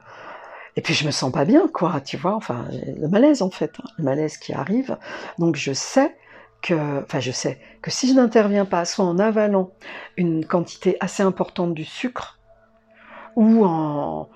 et 0.76 0.82
puis 0.82 0.94
je 0.94 1.08
me 1.08 1.12
sens 1.12 1.32
pas 1.32 1.46
bien, 1.46 1.68
quoi, 1.74 2.02
tu 2.02 2.18
vois, 2.18 2.36
enfin, 2.36 2.66
le 2.72 3.08
malaise 3.08 3.42
en 3.42 3.50
fait, 3.50 3.74
hein, 3.82 3.90
le 3.98 4.04
malaise 4.04 4.38
qui 4.38 4.54
arrive, 4.54 4.96
donc 5.40 5.56
je 5.56 5.74
sais 5.74 6.16
que, 6.62 7.02
enfin 7.04 7.20
je 7.20 7.32
sais, 7.32 7.60
que 7.82 7.92
si 7.92 8.10
je 8.10 8.14
n'interviens 8.14 8.66
pas, 8.66 8.86
soit 8.86 9.06
en 9.06 9.20
avalant 9.20 9.72
une 10.18 10.46
quantité 10.46 10.98
assez 11.00 11.24
importante 11.24 11.74
du 11.74 11.86
sucre, 11.86 12.40
ou 13.36 13.64
en, 13.66 14.30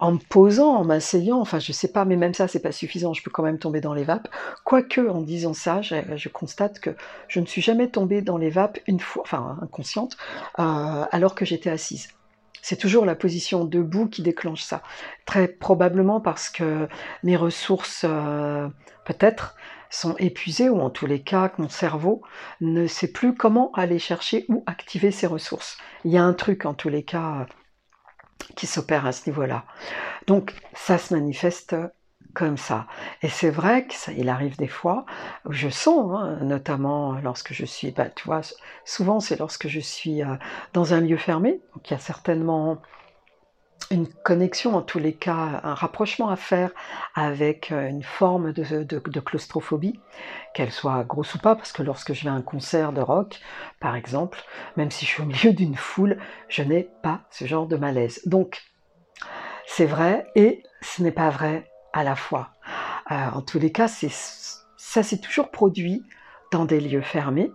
en 0.00 0.12
me 0.12 0.18
posant, 0.18 0.76
en 0.76 0.84
m'asseyant, 0.84 1.40
enfin 1.40 1.58
je 1.58 1.72
sais 1.72 1.88
pas, 1.88 2.04
mais 2.04 2.16
même 2.16 2.34
ça 2.34 2.48
c'est 2.48 2.60
pas 2.60 2.72
suffisant, 2.72 3.14
je 3.14 3.22
peux 3.22 3.30
quand 3.30 3.42
même 3.42 3.58
tomber 3.58 3.80
dans 3.80 3.94
les 3.94 4.04
vapes. 4.04 4.28
Quoique 4.64 5.00
en 5.00 5.20
disant 5.20 5.54
ça, 5.54 5.80
je, 5.82 6.28
constate 6.28 6.80
que 6.80 6.90
je 7.28 7.40
ne 7.40 7.46
suis 7.46 7.62
jamais 7.62 7.88
tombée 7.88 8.22
dans 8.22 8.38
les 8.38 8.50
vapes 8.50 8.78
une 8.86 9.00
fois, 9.00 9.22
enfin 9.24 9.58
inconsciente, 9.62 10.16
euh, 10.58 11.04
alors 11.10 11.34
que 11.34 11.44
j'étais 11.44 11.70
assise. 11.70 12.08
C'est 12.62 12.76
toujours 12.76 13.06
la 13.06 13.14
position 13.14 13.64
debout 13.64 14.08
qui 14.08 14.22
déclenche 14.22 14.62
ça. 14.62 14.82
Très 15.24 15.48
probablement 15.48 16.20
parce 16.20 16.50
que 16.50 16.88
mes 17.22 17.36
ressources, 17.36 18.04
euh, 18.06 18.68
peut-être, 19.04 19.56
sont 19.90 20.14
épuisés 20.18 20.68
ou 20.68 20.80
en 20.80 20.90
tous 20.90 21.06
les 21.06 21.22
cas 21.22 21.48
que 21.48 21.62
mon 21.62 21.68
cerveau 21.68 22.22
ne 22.60 22.86
sait 22.86 23.12
plus 23.12 23.34
comment 23.34 23.72
aller 23.72 23.98
chercher 23.98 24.44
ou 24.48 24.62
activer 24.66 25.10
ses 25.10 25.26
ressources. 25.26 25.78
Il 26.04 26.12
y 26.12 26.18
a 26.18 26.24
un 26.24 26.34
truc 26.34 26.66
en 26.66 26.74
tous 26.74 26.88
les 26.88 27.02
cas 27.02 27.46
qui 28.56 28.66
s'opère 28.66 29.06
à 29.06 29.12
ce 29.12 29.28
niveau-là. 29.28 29.64
Donc 30.26 30.54
ça 30.74 30.98
se 30.98 31.14
manifeste 31.14 31.74
comme 32.34 32.56
ça. 32.56 32.86
Et 33.22 33.28
c'est 33.28 33.50
vrai 33.50 33.86
qu'il 33.86 34.28
arrive 34.28 34.56
des 34.56 34.68
fois 34.68 35.06
je 35.48 35.68
sens, 35.68 36.12
hein, 36.14 36.38
notamment 36.42 37.18
lorsque 37.20 37.52
je 37.52 37.64
suis, 37.64 37.90
bah, 37.90 38.08
tu 38.10 38.24
vois, 38.26 38.42
souvent 38.84 39.20
c'est 39.20 39.38
lorsque 39.38 39.68
je 39.68 39.80
suis 39.80 40.22
euh, 40.22 40.36
dans 40.72 40.94
un 40.94 41.00
lieu 41.00 41.16
fermé, 41.16 41.60
donc 41.74 41.90
il 41.90 41.94
y 41.94 41.96
a 41.96 42.00
certainement 42.00 42.80
une 43.90 44.06
connexion, 44.06 44.76
en 44.76 44.82
tous 44.82 44.98
les 44.98 45.14
cas, 45.14 45.60
un 45.62 45.74
rapprochement 45.74 46.28
à 46.28 46.36
faire 46.36 46.70
avec 47.14 47.72
euh, 47.72 47.88
une 47.88 48.02
forme 48.02 48.52
de, 48.52 49.20
claustrophobie, 49.20 49.98
qu'elle 50.54 50.70
soit 50.70 51.04
grosse 51.04 51.34
ou 51.34 51.38
pas, 51.38 51.54
parce 51.54 51.72
que 51.72 51.82
lorsque 51.82 52.12
je 52.12 52.24
vais 52.24 52.30
à 52.30 52.34
un 52.34 52.42
concert 52.42 52.92
de 52.92 53.00
rock, 53.00 53.40
par 53.80 53.96
exemple, 53.96 54.42
même 54.76 54.90
si 54.90 55.06
je 55.06 55.10
suis 55.10 55.22
au 55.22 55.26
milieu 55.26 55.52
d'une 55.52 55.76
foule, 55.76 56.18
je 56.48 56.62
n'ai 56.62 56.88
pas 57.02 57.20
ce 57.30 57.46
genre 57.46 57.66
de 57.66 57.76
malaise. 57.76 58.20
Donc, 58.26 58.62
c'est 59.66 59.86
vrai 59.86 60.26
et 60.34 60.62
ce 60.80 61.02
n'est 61.02 61.12
pas 61.12 61.30
vrai 61.30 61.70
à 61.92 62.04
la 62.04 62.16
fois. 62.16 62.50
Euh, 63.10 63.14
en 63.34 63.42
tous 63.42 63.58
les 63.58 63.72
cas, 63.72 63.88
ça 63.88 65.02
s'est 65.02 65.20
toujours 65.20 65.50
produit 65.50 66.02
dans 66.52 66.64
des 66.64 66.80
lieux 66.80 67.02
fermés. 67.02 67.52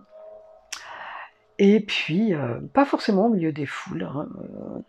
Et 1.58 1.80
puis, 1.80 2.34
euh, 2.34 2.58
pas 2.72 2.84
forcément 2.84 3.26
au 3.26 3.28
milieu 3.30 3.52
des 3.52 3.66
foules, 3.66 4.02
hein, 4.02 4.28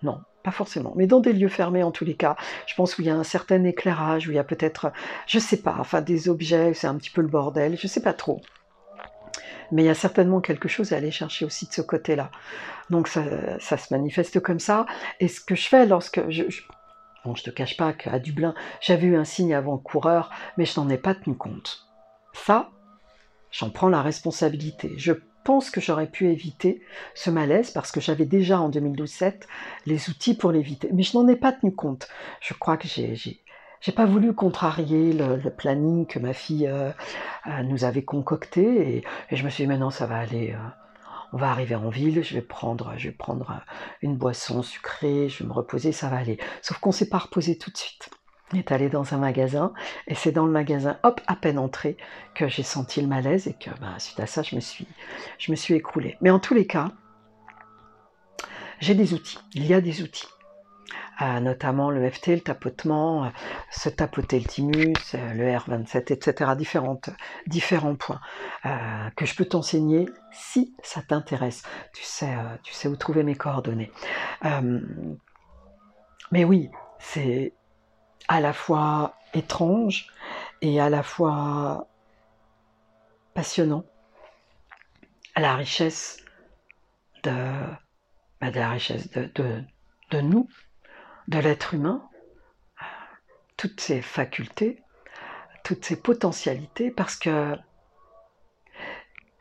non, 0.01 0.19
pas 0.43 0.51
forcément, 0.51 0.93
mais 0.95 1.06
dans 1.06 1.19
des 1.19 1.34
lieux 1.34 1.47
fermés 1.47 1.84
en 1.84 1.91
tous 1.91 2.06
les 2.06 2.15
cas. 2.15 2.36
Je 2.65 2.73
pense 2.75 2.97
où 2.97 3.01
il 3.01 3.08
y 3.08 3.12
a 3.12 3.15
un 3.15 3.23
certain 3.23 3.63
éclairage, 3.63 4.28
où 4.28 4.32
il 4.32 4.36
y 4.36 4.39
a 4.39 4.43
peut-être, 4.43 4.91
je 5.28 5.39
sais 5.39 5.62
pas, 5.62 5.75
enfin 5.80 6.01
des 6.01 6.28
objets, 6.28 6.73
c'est 6.73 6.88
un 6.88 6.95
petit 6.95 7.12
peu 7.12 7.21
le 7.21 7.28
bordel, 7.28 7.78
je 7.78 7.88
sais 7.88 8.01
pas 8.01 8.13
trop. 8.13 8.41
Mais 9.71 9.84
il 9.84 9.86
y 9.86 9.89
a 9.89 9.95
certainement 9.95 10.41
quelque 10.41 10.67
chose 10.67 10.93
à 10.93 10.97
aller 10.97 11.12
chercher 11.12 11.45
aussi 11.45 11.67
de 11.67 11.73
ce 11.73 11.82
côté-là. 11.82 12.32
Donc 12.89 13.08
ça, 13.08 13.23
se 13.60 13.93
manifeste 13.93 14.39
comme 14.39 14.60
ça. 14.60 14.86
Et 15.19 15.28
ce 15.28 15.41
que 15.41 15.56
je 15.56 15.67
fais 15.67 15.86
lorsque 15.86 16.30
je, 16.30 16.43
je 16.49 16.62
bon, 17.25 17.36
je 17.36 17.43
te 17.43 17.49
cache 17.49 17.78
pas 17.78 17.93
qu'à 17.93 18.19
Dublin, 18.19 18.54
j'avais 18.82 19.08
eu 19.08 19.17
un 19.17 19.23
signe 19.23 19.56
avant-coureur, 19.56 20.32
mais 20.58 20.65
je 20.65 20.80
n'en 20.80 20.89
ai 20.89 20.97
pas 20.97 21.15
tenu 21.15 21.36
compte. 21.36 21.88
Ça, 22.34 22.69
j'en 23.51 23.71
prends 23.71 23.89
la 23.89 24.04
responsabilité. 24.04 24.93
Je 24.97 25.13
pense 25.45 25.69
que 25.69 25.79
j'aurais 25.79 26.10
pu 26.10 26.27
éviter 26.29 26.81
ce 27.13 27.29
malaise 27.29 27.71
parce 27.71 27.91
que 27.91 28.01
j'avais 28.01 28.25
déjà 28.25 28.60
en 28.60 28.67
2017 28.67 29.47
les 29.86 30.10
outils 30.10 30.36
pour 30.36 30.51
l'éviter. 30.51 30.89
Mais 30.91 31.03
je 31.03 31.17
n'en 31.17 31.27
ai 31.29 31.38
pas 31.38 31.53
tenu 31.53 31.73
compte. 31.73 32.10
Je 32.41 32.53
crois 32.53 32.75
que 32.75 32.88
j'ai, 32.89 33.15
j'ai, 33.15 33.91
pas 33.93 34.05
voulu 34.05 34.34
contrarier 34.34 35.13
le, 35.13 35.49
planning 35.51 36.08
que 36.08 36.19
ma 36.19 36.34
fille 36.34 36.67
euh, 36.67 36.91
euh, 37.47 37.63
nous 37.63 37.86
avait 37.86 38.03
concocté 38.03 38.97
et, 38.97 39.36
je 39.36 39.43
me 39.43 39.49
suis 39.49 39.63
dit 39.63 39.67
maintenant 39.67 39.91
ça 39.91 40.08
va 40.08 40.17
aller. 40.17 40.51
Euh, 40.51 40.69
on 41.31 41.38
va 41.38 41.51
arriver 41.51 41.75
en 41.75 41.89
ville, 41.89 42.23
je 42.23 42.34
vais 42.34 42.41
prendre, 42.41 42.93
je 42.97 43.10
vais 43.10 43.15
prendre 43.15 43.62
une 44.01 44.15
boisson 44.15 44.63
sucrée, 44.63 45.27
je 45.27 45.43
vais 45.43 45.49
me 45.49 45.53
reposer, 45.53 45.91
ça 45.91 46.08
va 46.08 46.17
aller. 46.17 46.39
Sauf 46.62 46.79
qu'on 46.79 46.91
s'est 46.91 47.10
pas 47.10 47.17
reposé 47.17 47.58
tout 47.58 47.71
de 47.71 47.77
suite 47.77 48.10
est 48.53 48.71
allé 48.71 48.89
dans 48.89 49.13
un 49.13 49.17
magasin 49.17 49.73
et 50.08 50.15
c'est 50.15 50.31
dans 50.31 50.45
le 50.45 50.51
magasin, 50.51 50.97
hop, 51.03 51.21
à 51.27 51.36
peine 51.36 51.58
entré, 51.58 51.97
que 52.36 52.47
j'ai 52.47 52.63
senti 52.63 53.01
le 53.01 53.08
malaise 53.08 53.47
et 53.47 53.53
que 53.53 53.69
bah, 53.81 53.95
suite 53.97 54.19
à 54.19 54.27
ça, 54.27 54.43
je 54.43 54.55
me 54.55 54.62
suis, 54.62 54.88
je 55.39 55.51
me 55.51 55.55
suis 55.55 55.73
écroulée. 55.73 56.17
Mais 56.21 56.29
en 56.29 56.39
tous 56.39 56.53
les 56.53 56.67
cas, 56.67 56.89
j'ai 58.79 58.93
des 58.95 59.13
outils. 59.13 59.39
Il 59.53 59.65
y 59.65 59.73
a 59.73 59.81
des 59.81 60.01
outils. 60.01 60.27
euh, 61.21 61.39
notamment 61.39 61.91
le 61.91 62.10
FT, 62.10 62.27
le 62.27 62.41
tapotement, 62.41 63.25
euh, 63.25 63.29
se 63.71 63.88
tapoter 63.89 64.38
le 64.39 64.45
thymus, 64.45 65.13
le 65.13 65.45
R27, 65.45 66.12
etc. 66.13 66.51
Différents 67.47 67.95
points 67.95 68.19
que 69.15 69.25
je 69.25 69.36
peux 69.36 69.45
t'enseigner 69.45 70.10
si 70.31 70.75
ça 70.84 71.01
t'intéresse. 71.01 71.63
Tu 71.93 72.03
sais, 72.03 72.36
tu 72.63 72.73
sais 72.73 72.89
où 72.89 72.97
trouver 72.97 73.23
mes 73.23 73.36
coordonnées. 73.36 73.91
mais 76.31 76.43
oui, 76.43 76.69
c'est 76.99 77.53
à 78.27 78.39
la 78.39 78.53
fois 78.53 79.15
étrange 79.33 80.07
et 80.61 80.79
à 80.79 80.89
la 80.89 81.03
fois 81.03 81.88
passionnant. 83.33 83.83
La 85.35 85.55
richesse 85.55 86.23
de, 87.23 87.31
bah, 88.39 88.51
la 88.51 88.69
richesse 88.69 89.09
de, 89.11 89.29
de, 90.11 90.21
nous, 90.21 90.47
de 91.27 91.39
l'être 91.39 91.73
humain, 91.73 92.09
toutes 93.57 93.81
ses 93.81 94.01
facultés, 94.01 94.81
toutes 95.63 95.83
ses 95.83 96.01
potentialités, 96.01 96.91
parce 96.91 97.17
que 97.17 97.57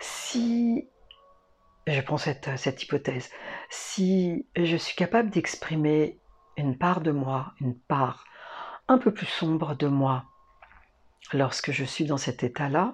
si, 0.01 0.89
je 1.87 2.01
prends 2.01 2.19
cette, 2.19 2.51
cette 2.59 2.83
hypothèse, 2.83 3.31
si 3.71 4.47
je 4.57 4.77
suis 4.77 4.97
capable 4.97 5.31
d'exprimer 5.31 6.19
une 6.57 6.77
part 6.77 7.01
de 7.01 7.13
moi, 7.13 7.55
une 7.61 7.79
part 7.79 8.25
un 8.89 8.99
peu 8.99 9.13
plus 9.13 9.27
sombre 9.27 9.75
de 9.75 9.87
moi, 9.87 10.25
lorsque 11.33 11.73
je 11.73 11.85
suis 11.85 12.05
dans 12.05 12.17
cet 12.17 12.43
état-là, 12.43 12.93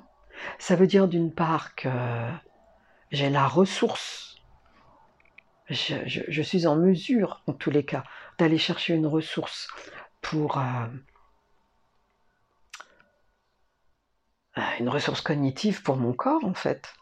ça 0.58 0.76
veut 0.76 0.86
dire 0.86 1.08
d'une 1.08 1.32
part 1.32 1.74
que 1.74 1.88
j'ai 3.10 3.30
la 3.30 3.46
ressource, 3.46 4.36
je, 5.68 6.42
suis 6.42 6.66
en 6.66 6.76
mesure, 6.76 7.42
en 7.46 7.52
tous 7.52 7.70
les 7.70 7.84
cas, 7.84 8.04
d'aller 8.38 8.58
chercher 8.58 8.94
une 8.94 9.06
ressource 9.06 9.68
pour 10.20 10.58
euh, 10.58 10.86
une 14.78 14.88
ressource 14.88 15.20
cognitive 15.20 15.82
pour 15.82 15.96
mon 15.96 16.12
corps, 16.12 16.44
en 16.44 16.54
fait, 16.54 16.94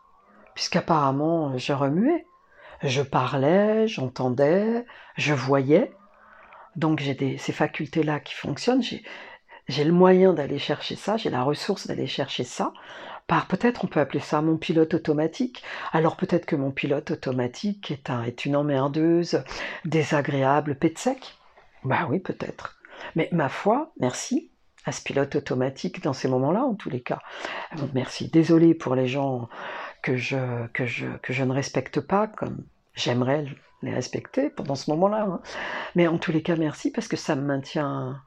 puisqu'apparemment 0.54 1.56
je 1.56 1.72
remuais, 1.72 2.26
je 2.82 3.02
parlais, 3.02 3.88
j'entendais, 3.88 4.84
je 5.16 5.34
voyais, 5.34 5.92
donc 6.76 7.00
j'ai 7.00 7.38
ces 7.38 7.52
facultés-là 7.52 8.20
qui 8.20 8.34
fonctionnent, 8.34 8.82
j'ai 8.82 9.84
le 9.84 9.92
moyen 9.92 10.32
d'aller 10.32 10.58
chercher 10.58 10.96
ça, 10.96 11.16
j'ai 11.16 11.30
la 11.30 11.42
ressource 11.42 11.86
d'aller 11.86 12.06
chercher 12.06 12.44
ça, 12.44 12.72
par 13.26 13.46
peut-être 13.46 13.84
on 13.84 13.88
peut 13.88 14.00
appeler 14.00 14.20
ça 14.20 14.40
mon 14.40 14.56
pilote 14.56 14.94
automatique. 14.94 15.62
Alors 15.92 16.16
peut-être 16.16 16.46
que 16.46 16.56
mon 16.56 16.70
pilote 16.70 17.10
automatique 17.10 17.90
est, 17.90 18.10
un, 18.10 18.24
une 18.44 18.56
emmerdeuse, 18.56 19.44
désagréable, 19.84 20.74
pète 20.74 20.98
sec. 20.98 21.34
Bah 21.84 22.06
oui, 22.08 22.18
peut-être. 22.18 22.78
Mais 23.14 23.28
ma 23.30 23.48
foi, 23.48 23.92
merci 24.00 24.50
à 24.86 24.92
ce 24.92 25.02
pilote 25.02 25.36
automatique 25.36 26.02
dans 26.02 26.14
ces 26.14 26.28
moments-là, 26.28 26.64
en 26.64 26.74
tous 26.74 26.88
les 26.88 27.02
cas. 27.02 27.20
merci. 27.92 28.30
Désolé 28.30 28.74
pour 28.74 28.94
les 28.94 29.06
gens 29.06 29.50
que 30.02 30.16
je, 30.16 30.66
que 30.68 30.86
je 30.86 31.44
ne 31.44 31.52
respecte 31.52 32.00
pas, 32.00 32.26
comme 32.26 32.64
j'aimerais 32.94 33.44
les 33.82 33.94
respecter 33.94 34.50
pendant 34.50 34.74
ce 34.74 34.90
moment-là. 34.90 35.24
Hein. 35.24 35.40
Mais 35.94 36.08
en 36.08 36.18
tous 36.18 36.32
les 36.32 36.42
cas, 36.42 36.56
merci 36.56 36.90
parce 36.90 37.08
que 37.08 37.16
ça 37.16 37.36
me 37.36 37.42
maintient, 37.42 38.20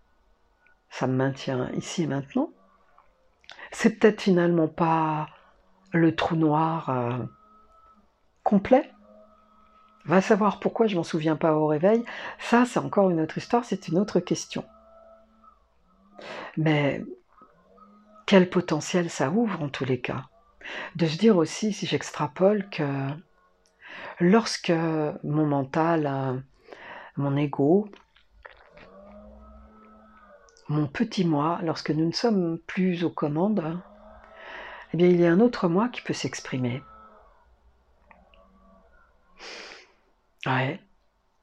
ça 0.90 1.08
me 1.08 1.14
maintient 1.14 1.70
ici 1.72 2.04
et 2.04 2.08
maintenant 2.08 2.52
c'est 3.72 3.98
peut-être 3.98 4.22
finalement 4.22 4.68
pas 4.68 5.28
le 5.94 6.16
trou 6.16 6.36
noir 6.36 6.90
euh, 6.90 7.26
complet. 8.44 8.92
Va 10.06 10.22
savoir 10.22 10.60
pourquoi 10.60 10.88
je 10.88 10.96
m'en 10.96 11.04
souviens 11.04 11.36
pas 11.36 11.54
au 11.54 11.68
réveil. 11.68 12.04
Ça, 12.40 12.66
c'est 12.66 12.80
encore 12.80 13.10
une 13.10 13.22
autre 13.22 13.38
histoire, 13.38 13.66
c'est 13.66 13.88
une 13.88 13.98
autre 13.98 14.20
question. 14.20 14.66
Mais 16.58 17.04
quel 18.26 18.50
potentiel 18.50 19.10
ça 19.10 19.30
ouvre 19.30 19.62
en 19.62 19.70
tous 19.70 19.86
les 19.86 20.02
cas? 20.02 20.26
De 20.96 21.06
se 21.06 21.18
dire 21.18 21.38
aussi, 21.38 21.72
si 21.72 21.86
j'extrapole, 21.86 22.68
que 22.70 22.84
lorsque 24.20 24.74
mon 25.24 25.46
mental, 25.46 26.44
mon 27.18 27.36
ego, 27.38 27.90
mon 30.70 30.88
petit 30.88 31.26
moi, 31.26 31.60
lorsque 31.64 31.92
nous 31.92 32.06
ne 32.06 32.14
sommes 32.14 32.60
plus 32.60 33.04
aux 33.04 33.10
commandes, 33.10 33.82
eh 34.94 34.98
bien, 34.98 35.08
il 35.08 35.20
y 35.20 35.26
a 35.26 35.32
un 35.32 35.40
autre 35.40 35.68
moi 35.68 35.90
qui 35.90 36.02
peut 36.02 36.14
s'exprimer. 36.14 36.84
Ouais, 40.46 40.80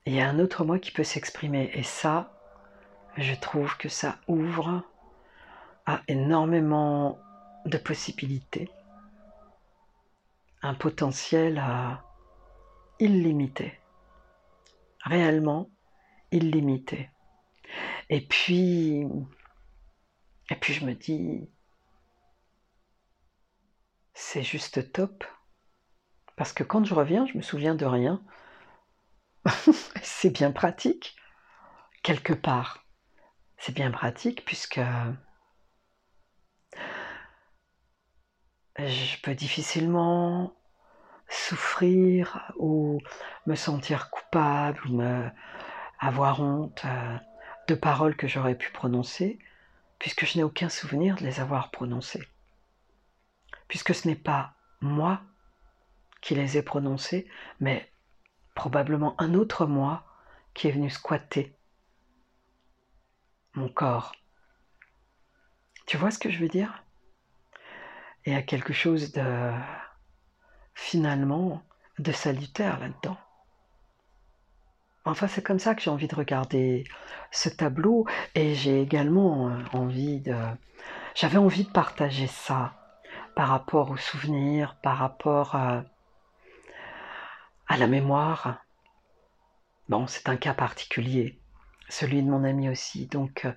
il 0.07 0.15
y 0.15 0.21
a 0.21 0.29
un 0.29 0.39
autre 0.39 0.65
moi 0.65 0.79
qui 0.79 0.91
peut 0.91 1.05
s'exprimer. 1.05 1.71
Et 1.75 1.83
ça, 1.83 2.33
je 3.17 3.35
trouve 3.35 3.77
que 3.77 3.89
ça 3.89 4.17
ouvre 4.27 4.83
à 5.87 6.01
énormément 6.09 7.19
de 7.65 7.79
possibilités. 7.79 8.71
Un 10.63 10.75
potentiel 10.75 11.63
illimité. 12.99 13.79
Réellement 15.05 15.71
illimité. 16.31 17.11
Et 18.11 18.21
puis, 18.21 19.07
et 20.51 20.57
puis 20.57 20.73
je 20.73 20.85
me 20.85 20.95
dis, 20.95 21.49
c'est 24.15 24.43
juste 24.43 24.93
top. 24.93 25.25
Parce 26.37 26.53
que 26.53 26.65
quand 26.65 26.85
je 26.85 26.95
reviens, 26.95 27.27
je 27.27 27.37
me 27.37 27.43
souviens 27.43 27.75
de 27.75 27.87
rien. 27.87 28.23
c'est 30.03 30.31
bien 30.31 30.53
pratique, 30.53 31.17
quelque 32.03 32.33
part. 32.33 32.85
C'est 33.59 33.75
bien 33.75 33.91
pratique 33.91 34.45
puisque 34.45 34.81
je 38.79 39.21
peux 39.23 39.35
difficilement 39.35 40.58
souffrir 41.29 42.53
ou 42.57 43.01
me 43.47 43.55
sentir 43.55 44.11
coupable 44.11 44.81
ou 44.87 44.97
me 44.97 45.31
avoir 45.99 46.41
honte 46.41 46.83
euh, 46.85 47.17
de 47.67 47.75
paroles 47.75 48.17
que 48.17 48.29
j'aurais 48.29 48.55
pu 48.55 48.71
prononcer, 48.71 49.39
puisque 49.99 50.25
je 50.25 50.39
n'ai 50.39 50.45
aucun 50.45 50.69
souvenir 50.69 51.17
de 51.17 51.25
les 51.25 51.41
avoir 51.41 51.71
prononcées. 51.71 52.27
Puisque 53.67 53.95
ce 53.95 54.09
n'est 54.09 54.17
pas 54.17 54.55
moi 54.81 55.21
qui 56.21 56.35
les 56.35 56.57
ai 56.57 56.63
prononcées, 56.63 57.29
mais 57.61 57.91
probablement 58.55 59.21
un 59.21 59.35
autre 59.35 59.67
moi 59.67 60.05
qui 60.55 60.69
est 60.69 60.73
venu 60.73 60.91
squatter 60.91 61.55
mon 63.55 63.69
corps. 63.69 64.13
Tu 65.87 65.97
vois 65.97 66.11
ce 66.11 66.19
que 66.19 66.31
je 66.31 66.39
veux 66.39 66.49
dire? 66.49 66.83
Il 68.25 68.33
y 68.33 68.37
a 68.37 68.43
quelque 68.43 68.73
chose 68.73 69.13
de 69.13 69.53
finalement 70.79 71.61
de 71.99 72.13
salutaire 72.13 72.79
là-dedans. 72.79 73.19
Enfin, 75.05 75.27
c'est 75.27 75.43
comme 75.43 75.59
ça 75.59 75.75
que 75.75 75.83
j'ai 75.83 75.91
envie 75.91 76.07
de 76.07 76.15
regarder 76.15 76.85
ce 77.33 77.49
tableau 77.49 78.07
et 78.37 78.55
j'ai 78.55 78.81
également 78.81 79.49
euh, 79.49 79.65
envie 79.73 80.21
de... 80.21 80.37
J'avais 81.17 81.37
envie 81.37 81.65
de 81.65 81.71
partager 81.71 82.29
ça 82.29 82.75
par 83.35 83.49
rapport 83.49 83.91
aux 83.91 83.97
souvenirs, 83.97 84.77
par 84.81 84.99
rapport 84.99 85.57
à, 85.57 85.83
la 87.77 87.87
mémoire. 87.89 88.59
Bon, 89.89 90.07
c'est 90.07 90.29
un 90.29 90.37
cas 90.37 90.55
particulier, 90.55 91.41
celui 91.89 92.23
de 92.23 92.31
mon 92.31 92.45
ami 92.45 92.69
aussi. 92.69 93.07
Donc, 93.07 93.47
euh, 93.47 93.53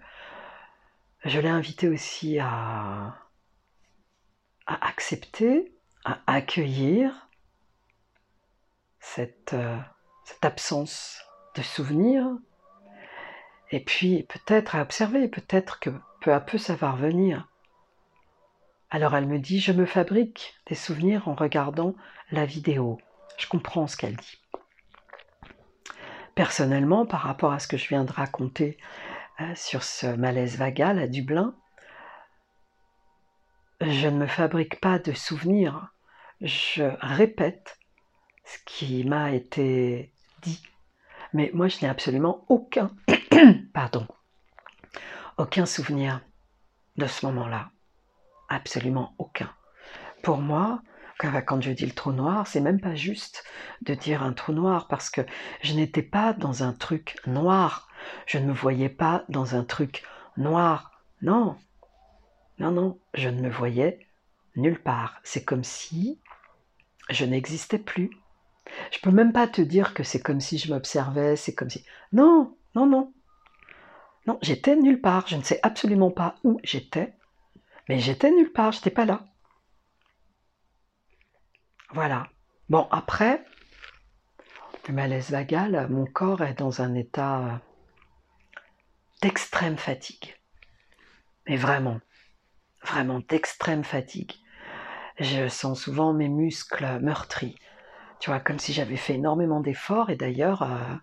je 1.24 1.40
l'ai 1.40 1.50
invité 1.50 1.88
aussi 1.88 2.40
à 2.40 3.16
accepter, 4.66 5.72
à 6.06 6.20
accueillir 6.28 7.30
cette, 9.00 9.54
euh, 9.54 9.78
absence 10.42 11.22
de 11.56 11.62
souvenirs, 11.62 12.28
et 13.72 13.80
puis 13.80 14.24
peut-être 14.24 14.76
à 14.76 14.82
observer, 14.82 15.28
peut-être 15.28 15.80
que 15.80 15.90
peu 16.22 16.34
à 16.34 16.40
peu 16.40 16.58
ça 16.58 16.76
va 16.76 16.92
revenir. 16.92 17.48
Alors 18.90 19.16
elle 19.16 19.28
me 19.28 19.40
dit, 19.40 19.60
je 19.60 19.72
me 19.72 19.86
fabrique 19.86 20.56
des 20.68 20.76
souvenirs 20.76 21.28
en 21.28 21.34
regardant 21.34 21.96
la 22.32 22.46
vidéo. 22.46 23.00
Je 23.38 23.48
comprends 23.48 23.88
ce 23.88 23.98
qu'elle 23.98 24.16
dit. 24.16 24.42
Personnellement, 26.36 27.06
par 27.06 27.22
rapport 27.22 27.52
à 27.52 27.60
ce 27.60 27.68
que 27.68 27.78
je 27.78 27.90
viens 27.90 28.06
de 28.06 28.12
raconter 28.12 28.78
euh, 29.40 29.56
sur 29.56 29.84
ce 29.84 30.08
malaise 30.08 30.58
vagal 30.58 31.00
à 31.00 31.08
Dublin, 31.08 31.56
je 33.82 34.08
ne 34.08 34.18
me 34.18 34.28
fabrique 34.28 34.80
pas 34.80 35.00
de 35.00 35.14
souvenirs, 35.14 35.94
je 36.40 36.84
répète 37.02 37.78
ce 38.46 38.58
qui 38.66 39.04
m'a 39.04 39.32
été 39.32 40.14
dit 40.42 40.62
mais 41.34 41.50
moi, 41.54 41.68
je 41.68 41.78
n'ai 41.82 41.88
absolument 41.88 42.46
aucun, 42.50 42.92
pardon, 43.74 44.06
aucun 45.38 45.66
souvenir 45.66 46.20
de 46.98 47.06
ce 47.06 47.26
moment-là. 47.26 47.72
Absolument 48.50 49.16
aucun. 49.18 49.50
Pour 50.24 50.40
moi, 50.40 50.82
quand 51.18 51.62
je 51.62 51.72
dis 51.72 51.86
le 51.86 51.94
trou 51.94 52.12
noir, 52.12 52.48
c'est 52.48 52.60
même 52.60 52.82
pas 52.82 52.96
juste 52.96 53.46
de 53.82 53.94
dire 53.94 54.24
un 54.24 54.34
trou 54.34 54.52
noir 54.52 54.88
parce 54.88 55.10
que 55.10 55.22
je 55.62 55.74
n'étais 55.74 56.02
pas 56.02 56.34
dans 56.34 56.64
un 56.64 56.74
truc 56.74 57.16
noir. 57.26 57.88
Je 58.26 58.38
ne 58.38 58.48
me 58.48 58.54
voyais 58.54 58.90
pas 58.90 59.24
dans 59.30 59.56
un 59.56 59.64
truc 59.64 60.04
noir. 60.36 60.92
Non. 61.22 61.56
Non, 62.62 62.70
non, 62.70 63.00
je 63.16 63.28
ne 63.28 63.42
me 63.42 63.50
voyais 63.50 64.06
nulle 64.56 64.80
part. 64.80 65.20
C'est 65.24 65.44
comme 65.44 65.64
si 65.64 66.20
je 67.10 67.26
n'existais 67.26 67.80
plus. 67.80 68.12
Je 68.92 69.00
peux 69.00 69.10
même 69.10 69.34
pas 69.34 69.48
te 69.48 69.64
dire 69.64 69.96
que 69.96 70.04
c'est 70.04 70.22
comme 70.22 70.40
si 70.40 70.60
je 70.60 70.72
m'observais, 70.72 71.36
c'est 71.36 71.56
comme 71.56 71.72
si. 71.72 71.84
Non, 72.14 72.56
non, 72.76 72.86
non. 72.86 73.14
Non, 74.28 74.38
j'étais 74.44 74.76
nulle 74.76 75.02
part. 75.02 75.26
Je 75.26 75.38
ne 75.38 75.42
sais 75.42 75.60
absolument 75.64 76.12
pas 76.12 76.36
où 76.44 76.60
j'étais, 76.64 77.16
mais 77.90 77.98
j'étais 77.98 78.30
nulle 78.30 78.52
part, 78.52 78.74
j'étais 78.74 78.92
pas 78.92 79.06
là. 79.06 79.26
Voilà. 81.90 82.30
Bon, 82.70 82.88
après, 82.92 83.44
le 84.88 84.94
malaise 84.94 85.32
vagal, 85.32 85.88
mon 85.90 86.06
corps 86.06 86.44
est 86.44 86.60
dans 86.60 86.84
un 86.84 86.94
état 86.94 87.60
d'extrême 89.24 89.78
fatigue. 89.78 90.36
Mais 91.48 91.58
vraiment, 91.58 92.00
vraiment 92.84 93.22
d'extrême 93.28 93.84
fatigue. 93.84 94.34
Je 95.20 95.48
sens 95.48 95.82
souvent 95.82 96.14
mes 96.14 96.30
muscles 96.30 97.00
meurtris. 97.00 97.56
Tu 98.20 98.30
vois, 98.30 98.40
comme 98.40 98.60
si 98.60 98.74
j'avais 98.74 98.98
fait 98.98 99.16
énormément 99.16 99.60
d'efforts 99.60 100.10
et 100.10 100.16
d'ailleurs, 100.16 100.64
euh, 100.64 100.96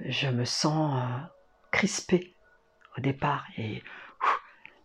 je 0.00 0.28
me 0.28 0.44
sens 0.44 0.98
euh, 0.98 1.26
crispée 1.70 2.34
au 2.96 3.00
départ 3.00 3.44
et 3.56 3.82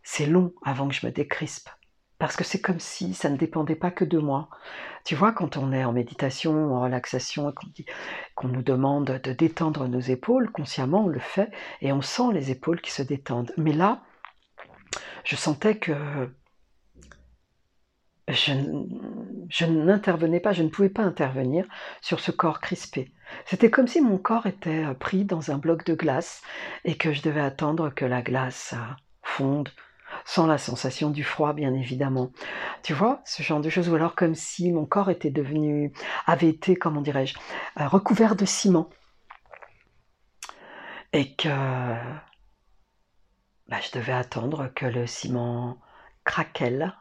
c'est 0.03 0.25
long 0.25 0.53
avant 0.63 0.87
que 0.87 0.93
je 0.93 1.05
me 1.05 1.11
décrispe 1.11 1.69
parce 2.19 2.35
que 2.35 2.43
c'est 2.43 2.59
comme 2.59 2.79
si 2.79 3.13
ça 3.13 3.29
ne 3.29 3.37
dépendait 3.37 3.75
pas 3.75 3.91
que 3.91 4.03
de 4.03 4.17
moi. 4.19 4.49
Tu 5.05 5.15
vois, 5.15 5.31
quand 5.31 5.55
on 5.55 5.71
est 5.71 5.85
en 5.85 5.93
méditation, 5.93 6.75
en 6.75 6.81
relaxation, 6.81 7.53
qu'on 8.35 8.49
nous 8.49 8.61
demande 8.61 9.21
de 9.23 9.31
détendre 9.31 9.87
nos 9.87 10.01
épaules, 10.01 10.51
consciemment 10.51 11.05
on 11.05 11.07
le 11.07 11.19
fait 11.19 11.49
et 11.81 11.93
on 11.93 12.01
sent 12.01 12.33
les 12.33 12.51
épaules 12.51 12.81
qui 12.81 12.91
se 12.91 13.01
détendent. 13.01 13.53
Mais 13.55 13.71
là, 13.71 14.01
je 15.29 15.35
sentais 15.35 15.77
que 15.77 15.93
je, 18.27 18.51
je 19.47 19.65
n'intervenais 19.65 20.39
pas, 20.39 20.53
je 20.53 20.63
ne 20.63 20.69
pouvais 20.69 20.89
pas 20.89 21.03
intervenir 21.03 21.67
sur 22.01 22.19
ce 22.19 22.31
corps 22.31 22.59
crispé. 22.59 23.13
C'était 23.45 23.69
comme 23.69 23.87
si 23.87 24.01
mon 24.01 24.17
corps 24.17 24.47
était 24.47 24.85
pris 24.95 25.25
dans 25.25 25.51
un 25.51 25.59
bloc 25.59 25.85
de 25.85 25.93
glace 25.93 26.41
et 26.83 26.95
que 26.95 27.13
je 27.13 27.21
devais 27.21 27.41
attendre 27.41 27.91
que 27.91 28.05
la 28.05 28.23
glace 28.23 28.73
fonde, 29.21 29.69
sans 30.25 30.47
la 30.47 30.57
sensation 30.57 31.11
du 31.11 31.23
froid, 31.23 31.53
bien 31.53 31.75
évidemment. 31.75 32.31
Tu 32.81 32.93
vois, 32.93 33.21
ce 33.23 33.43
genre 33.43 33.61
de 33.61 33.69
choses, 33.69 33.87
ou 33.87 33.93
alors 33.93 34.15
comme 34.15 34.33
si 34.33 34.71
mon 34.71 34.87
corps 34.87 35.11
était 35.11 35.29
devenu, 35.29 35.93
avait 36.25 36.49
été, 36.49 36.75
comment 36.75 37.01
dirais-je, 37.01 37.37
euh, 37.79 37.87
recouvert 37.87 38.35
de 38.35 38.45
ciment. 38.45 38.89
Et 41.13 41.35
que 41.35 41.49
bah, 43.69 43.77
je 43.81 43.97
devais 43.97 44.13
attendre 44.13 44.71
que 44.73 44.87
le 44.87 45.05
ciment 45.05 45.79
craquelle 46.23 46.95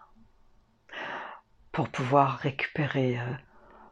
pour 1.73 1.89
pouvoir 1.89 2.39
récupérer 2.39 3.19
euh, 3.19 3.33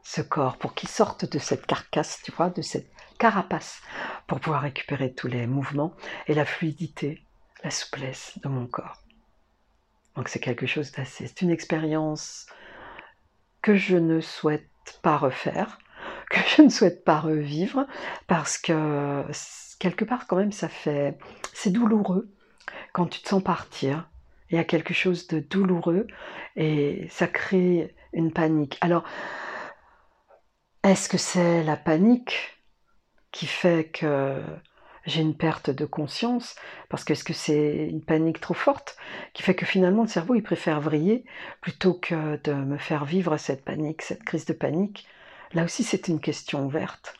ce 0.02 0.20
corps, 0.20 0.58
pour 0.58 0.74
qu'il 0.74 0.88
sorte 0.88 1.24
de 1.30 1.38
cette 1.38 1.66
carcasse, 1.66 2.20
tu 2.22 2.32
vois, 2.32 2.50
de 2.50 2.60
cette 2.60 2.90
carapace, 3.18 3.80
pour 4.26 4.40
pouvoir 4.40 4.60
récupérer 4.60 5.14
tous 5.14 5.26
les 5.26 5.46
mouvements 5.46 5.94
et 6.26 6.34
la 6.34 6.44
fluidité, 6.44 7.22
la 7.64 7.70
souplesse 7.70 8.38
de 8.42 8.48
mon 8.48 8.66
corps. 8.66 9.02
Donc 10.14 10.28
c'est 10.28 10.40
quelque 10.40 10.66
chose 10.66 10.92
d'assez... 10.92 11.26
C'est 11.26 11.42
une 11.42 11.50
expérience 11.50 12.46
que 13.62 13.74
je 13.74 13.96
ne 13.96 14.20
souhaite 14.20 14.68
pas 15.02 15.16
refaire, 15.16 15.78
que 16.30 16.40
je 16.54 16.62
ne 16.62 16.68
souhaite 16.68 17.04
pas 17.04 17.20
revivre, 17.20 17.86
parce 18.26 18.58
que 18.58 19.24
quelque 19.78 20.04
part 20.04 20.26
quand 20.26 20.36
même 20.36 20.52
ça 20.52 20.68
fait... 20.68 21.16
C'est 21.54 21.70
douloureux 21.70 22.35
quand 22.92 23.06
tu 23.06 23.20
te 23.20 23.28
sens 23.28 23.42
partir. 23.42 24.08
Il 24.50 24.56
y 24.56 24.58
a 24.58 24.64
quelque 24.64 24.94
chose 24.94 25.26
de 25.26 25.40
douloureux 25.40 26.06
et 26.54 27.08
ça 27.10 27.26
crée 27.26 27.94
une 28.12 28.32
panique. 28.32 28.78
Alors, 28.80 29.04
est-ce 30.84 31.08
que 31.08 31.18
c'est 31.18 31.64
la 31.64 31.76
panique 31.76 32.62
qui 33.32 33.46
fait 33.46 33.90
que 33.92 34.40
j'ai 35.04 35.20
une 35.20 35.36
perte 35.36 35.70
de 35.70 35.84
conscience? 35.84 36.54
Parce 36.88 37.02
que 37.02 37.12
est-ce 37.12 37.24
que 37.24 37.32
c'est 37.32 37.88
une 37.88 38.04
panique 38.04 38.40
trop 38.40 38.54
forte 38.54 38.96
qui 39.34 39.42
fait 39.42 39.56
que 39.56 39.66
finalement 39.66 40.02
le 40.02 40.08
cerveau 40.08 40.34
il 40.36 40.42
préfère 40.42 40.80
vriller 40.80 41.24
plutôt 41.60 41.94
que 41.94 42.36
de 42.44 42.52
me 42.52 42.78
faire 42.78 43.04
vivre 43.04 43.36
cette 43.36 43.64
panique, 43.64 44.02
cette 44.02 44.22
crise 44.22 44.46
de 44.46 44.52
panique? 44.52 45.08
Là 45.54 45.64
aussi 45.64 45.82
c'est 45.82 46.06
une 46.06 46.20
question 46.20 46.64
ouverte. 46.64 47.14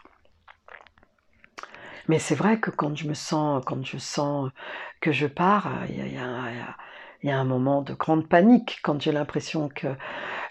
Mais 2.09 2.19
c'est 2.19 2.35
vrai 2.35 2.59
que 2.61 2.71
quand 2.71 2.97
je 2.97 3.09
me 3.09 3.14
sens, 3.14 3.62
quand 3.66 3.85
je 3.85 3.99
sens 3.99 4.51
que 5.01 5.12
je 5.12 5.27
pars, 5.27 5.71
il 5.88 5.97
y 6.14 6.19
a, 6.19 6.77
y 7.23 7.31
un 7.31 7.45
moment 7.45 7.83
de 7.83 7.95
grande 7.95 8.29
panique 8.29 8.79
quand 8.83 9.01
j'ai 9.01 9.12
l'impression 9.12 9.69
que 9.69 9.88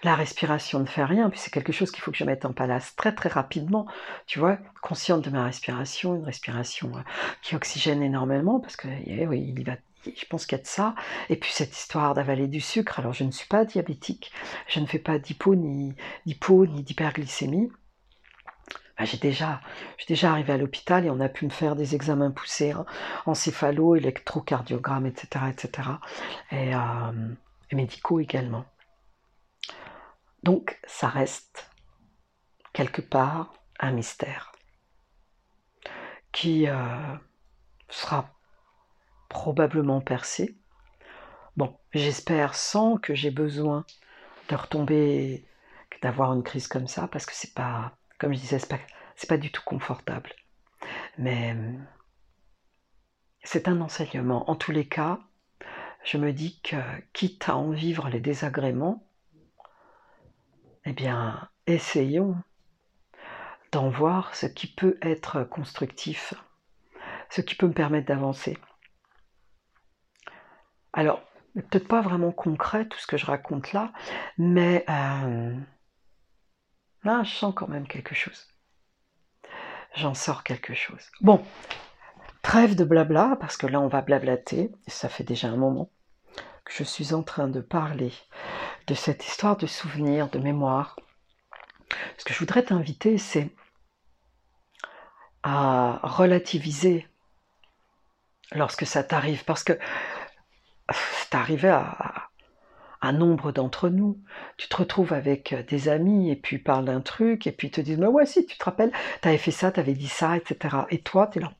la 0.02 0.14
respiration 0.14 0.78
ne 0.80 0.86
fait 0.86 1.04
rien, 1.04 1.30
puis 1.30 1.38
c'est 1.38 1.50
quelque 1.50 1.72
chose 1.72 1.90
qu'il 1.90 2.02
faut 2.02 2.10
que 2.10 2.18
je 2.18 2.24
mette 2.24 2.44
en 2.44 2.52
place 2.52 2.94
très 2.96 3.14
très 3.14 3.30
rapidement, 3.30 3.86
tu 4.26 4.38
vois, 4.38 4.58
consciente 4.82 5.22
de 5.22 5.30
ma 5.30 5.44
respiration, 5.44 6.14
une 6.14 6.24
respiration 6.24 6.92
euh, 6.96 7.00
qui 7.42 7.56
oxygène 7.56 8.02
énormément, 8.02 8.60
parce 8.60 8.76
que 8.76 8.88
eh 9.06 9.26
oui, 9.26 9.54
il 9.56 9.64
va 9.64 9.76
je 10.14 10.24
pense 10.26 10.46
qu'il 10.46 10.56
y 10.56 10.60
a 10.60 10.62
de 10.62 10.68
ça. 10.68 10.94
Et 11.30 11.36
puis 11.36 11.50
cette 11.52 11.76
histoire 11.76 12.14
d'avaler 12.14 12.46
du 12.46 12.60
sucre. 12.60 13.00
Alors 13.00 13.12
je 13.12 13.24
ne 13.24 13.30
suis 13.30 13.48
pas 13.48 13.64
diabétique, 13.64 14.32
je 14.68 14.80
ne 14.80 14.86
fais 14.86 14.98
pas 14.98 15.18
d'hypo 15.18 15.54
ni 15.54 15.94
d'hypo 16.26 16.66
ni 16.66 16.82
d'hyperglycémie. 16.82 17.70
Bah, 18.98 19.04
j'ai 19.04 19.18
déjà, 19.18 19.60
déjà 20.08 20.30
arrivé 20.30 20.52
à 20.54 20.56
l'hôpital 20.56 21.04
et 21.04 21.10
on 21.10 21.20
a 21.20 21.28
pu 21.28 21.44
me 21.44 21.50
faire 21.50 21.76
des 21.76 21.94
examens 21.94 22.30
poussés, 22.30 22.74
encéphalo, 23.26 23.94
électrocardiogramme, 23.94 25.06
etc., 25.06 25.46
etc., 25.50 25.88
et, 26.50 26.74
euh, 26.74 27.28
et 27.70 27.76
médicaux 27.76 28.20
également. 28.20 28.64
Donc, 30.42 30.78
ça 30.86 31.08
reste 31.08 31.70
quelque 32.72 33.02
part 33.02 33.52
un 33.80 33.90
mystère 33.90 34.52
qui 36.32 36.68
euh, 36.68 37.16
sera 37.88 38.30
probablement 39.28 40.00
percé. 40.00 40.56
Bon, 41.56 41.76
j'espère 41.92 42.54
sans 42.54 42.96
que 42.98 43.14
j'ai 43.14 43.30
besoin 43.30 43.84
de 44.48 44.56
retomber, 44.56 45.44
d'avoir 46.02 46.32
une 46.34 46.42
crise 46.42 46.68
comme 46.68 46.86
ça, 46.86 47.08
parce 47.08 47.26
que 47.26 47.34
c'est 47.34 47.54
pas 47.54 47.96
comme 48.18 48.32
je 48.32 48.40
disais, 48.40 48.58
c'est 48.58 48.68
pas, 48.68 48.78
pas 49.28 49.36
du 49.38 49.50
tout 49.50 49.62
confortable. 49.64 50.32
Mais 51.18 51.56
c'est 53.42 53.68
un 53.68 53.80
enseignement. 53.80 54.50
En 54.50 54.56
tous 54.56 54.72
les 54.72 54.86
cas, 54.86 55.20
je 56.04 56.18
me 56.18 56.32
dis 56.32 56.60
que 56.62 56.76
quitte 57.12 57.48
à 57.48 57.56
en 57.56 57.70
vivre 57.70 58.08
les 58.08 58.20
désagréments, 58.20 59.06
eh 60.84 60.92
bien, 60.92 61.48
essayons 61.66 62.36
d'en 63.72 63.88
voir 63.90 64.34
ce 64.34 64.46
qui 64.46 64.68
peut 64.68 64.98
être 65.02 65.42
constructif, 65.42 66.34
ce 67.30 67.40
qui 67.40 67.56
peut 67.56 67.66
me 67.66 67.72
permettre 67.72 68.06
d'avancer. 68.06 68.56
Alors, 70.92 71.20
peut-être 71.54 71.88
pas 71.88 72.00
vraiment 72.00 72.32
concret 72.32 72.86
tout 72.86 72.98
ce 72.98 73.06
que 73.06 73.16
je 73.16 73.26
raconte 73.26 73.72
là, 73.72 73.92
mais 74.38 74.84
euh, 74.88 75.54
Là, 77.06 77.22
je 77.22 77.36
sens 77.36 77.54
quand 77.54 77.68
même 77.68 77.86
quelque 77.86 78.16
chose. 78.16 78.48
J'en 79.94 80.14
sors 80.14 80.42
quelque 80.42 80.74
chose. 80.74 81.12
Bon, 81.20 81.40
trêve 82.42 82.74
de 82.74 82.82
blabla, 82.82 83.36
parce 83.40 83.56
que 83.56 83.68
là, 83.68 83.80
on 83.80 83.86
va 83.86 84.02
blablater. 84.02 84.72
Ça 84.88 85.08
fait 85.08 85.22
déjà 85.22 85.46
un 85.46 85.56
moment 85.56 85.88
que 86.64 86.72
je 86.72 86.82
suis 86.82 87.14
en 87.14 87.22
train 87.22 87.46
de 87.46 87.60
parler 87.60 88.12
de 88.88 88.94
cette 88.94 89.24
histoire 89.24 89.56
de 89.56 89.68
souvenir, 89.68 90.28
de 90.30 90.40
mémoire. 90.40 90.98
Ce 92.18 92.24
que 92.24 92.34
je 92.34 92.40
voudrais 92.40 92.64
t'inviter, 92.64 93.18
c'est 93.18 93.54
à 95.44 96.00
relativiser 96.02 97.06
lorsque 98.50 98.84
ça 98.84 99.04
t'arrive, 99.04 99.44
parce 99.44 99.62
que 99.62 99.78
c'est 100.90 101.36
arrivé 101.36 101.68
à, 101.68 102.30
un 103.02 103.12
nombre 103.12 103.52
d'entre 103.52 103.88
nous. 103.88 104.18
Tu 104.56 104.68
te 104.68 104.76
retrouves 104.76 105.12
avec 105.12 105.52
euh, 105.52 105.62
des 105.62 105.88
amis 105.88 106.30
et 106.30 106.36
puis 106.36 106.58
parles 106.58 106.84
d'un 106.84 107.00
truc 107.00 107.46
et 107.46 107.52
puis 107.52 107.68
ils 107.68 107.70
te 107.70 107.80
disent 107.80 107.98
Mais 107.98 108.06
ouais, 108.06 108.26
si, 108.26 108.46
tu 108.46 108.56
te 108.56 108.64
rappelles, 108.64 108.92
t'avais 109.20 109.38
fait 109.38 109.50
ça, 109.50 109.70
t'avais 109.70 109.94
dit 109.94 110.08
ça, 110.08 110.36
etc. 110.36 110.76
Et 110.90 111.00
toi, 111.00 111.26
t'es 111.26 111.40
là. 111.40 111.52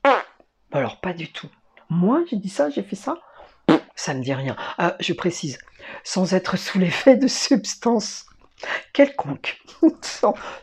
Alors, 0.72 1.00
pas 1.00 1.12
du 1.12 1.32
tout. 1.32 1.48
Moi, 1.88 2.24
j'ai 2.28 2.36
dit 2.36 2.48
ça, 2.48 2.70
j'ai 2.70 2.82
fait 2.82 2.96
ça? 2.96 3.18
Ça 3.94 4.14
ne 4.14 4.22
dit 4.22 4.34
rien. 4.34 4.56
Ah, 4.78 4.96
je 5.00 5.12
précise, 5.12 5.58
sans 6.04 6.34
être 6.34 6.56
sous 6.56 6.78
l'effet 6.78 7.16
de 7.16 7.28
substances 7.28 8.26
quelconque, 8.92 9.58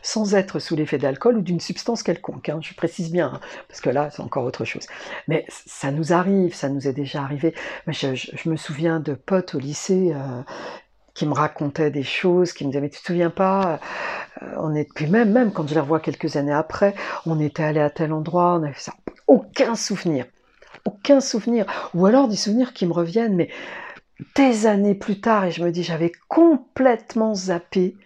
sans, 0.02 0.34
être 0.34 0.58
sous 0.58 0.76
l'effet 0.76 0.98
d'alcool 0.98 1.38
ou 1.38 1.40
d'une 1.42 1.60
substance 1.60 2.02
quelconque. 2.02 2.48
Hein, 2.48 2.58
je 2.60 2.74
précise 2.74 3.10
bien, 3.10 3.32
hein, 3.34 3.40
parce 3.68 3.80
que 3.80 3.90
là, 3.90 4.10
c'est 4.10 4.22
encore 4.22 4.44
autre 4.44 4.64
chose. 4.64 4.86
Mais 5.28 5.46
ça 5.48 5.90
nous 5.90 6.12
arrive, 6.12 6.54
ça 6.54 6.68
nous 6.68 6.88
est 6.88 6.92
déjà 6.92 7.22
arrivé. 7.22 7.54
je, 7.86 8.48
me 8.48 8.56
souviens 8.56 9.00
de 9.00 9.14
potes 9.14 9.54
au 9.54 9.58
lycée, 9.58 10.12
euh, 10.14 10.42
qui 11.14 11.26
me 11.26 11.32
racontaient 11.32 11.90
des 11.90 12.02
choses, 12.02 12.52
qui 12.52 12.64
me 12.64 12.70
disaient 12.70 12.80
mais 12.80 12.90
tu 12.90 13.00
te 13.00 13.06
souviens 13.06 13.30
pas, 13.30 13.78
euh, 14.42 14.46
on 14.58 14.74
est 14.74 14.92
puis 14.92 15.06
même 15.06 15.30
même 15.30 15.52
quand 15.52 15.66
je 15.68 15.74
les 15.74 15.80
revois 15.80 16.00
quelques 16.00 16.36
années 16.36 16.52
après, 16.52 16.94
on 17.24 17.38
était 17.40 17.62
allé 17.62 17.80
à 17.80 17.88
tel 17.88 18.12
endroit, 18.12 18.58
on 18.60 18.64
avait 18.64 18.74
ça, 18.76 18.94
aucun 19.28 19.76
souvenir, 19.76 20.26
aucun 20.84 21.20
souvenir, 21.20 21.66
ou 21.94 22.06
alors 22.06 22.26
des 22.26 22.36
souvenirs 22.36 22.72
qui 22.72 22.84
me 22.86 22.92
reviennent, 22.92 23.36
mais 23.36 23.48
des 24.36 24.66
années 24.66 24.94
plus 24.94 25.20
tard, 25.20 25.44
et 25.44 25.50
je 25.50 25.62
me 25.62 25.70
dis 25.70 25.82
j'avais 25.82 26.12
complètement 26.28 27.34
zappé 27.34 27.96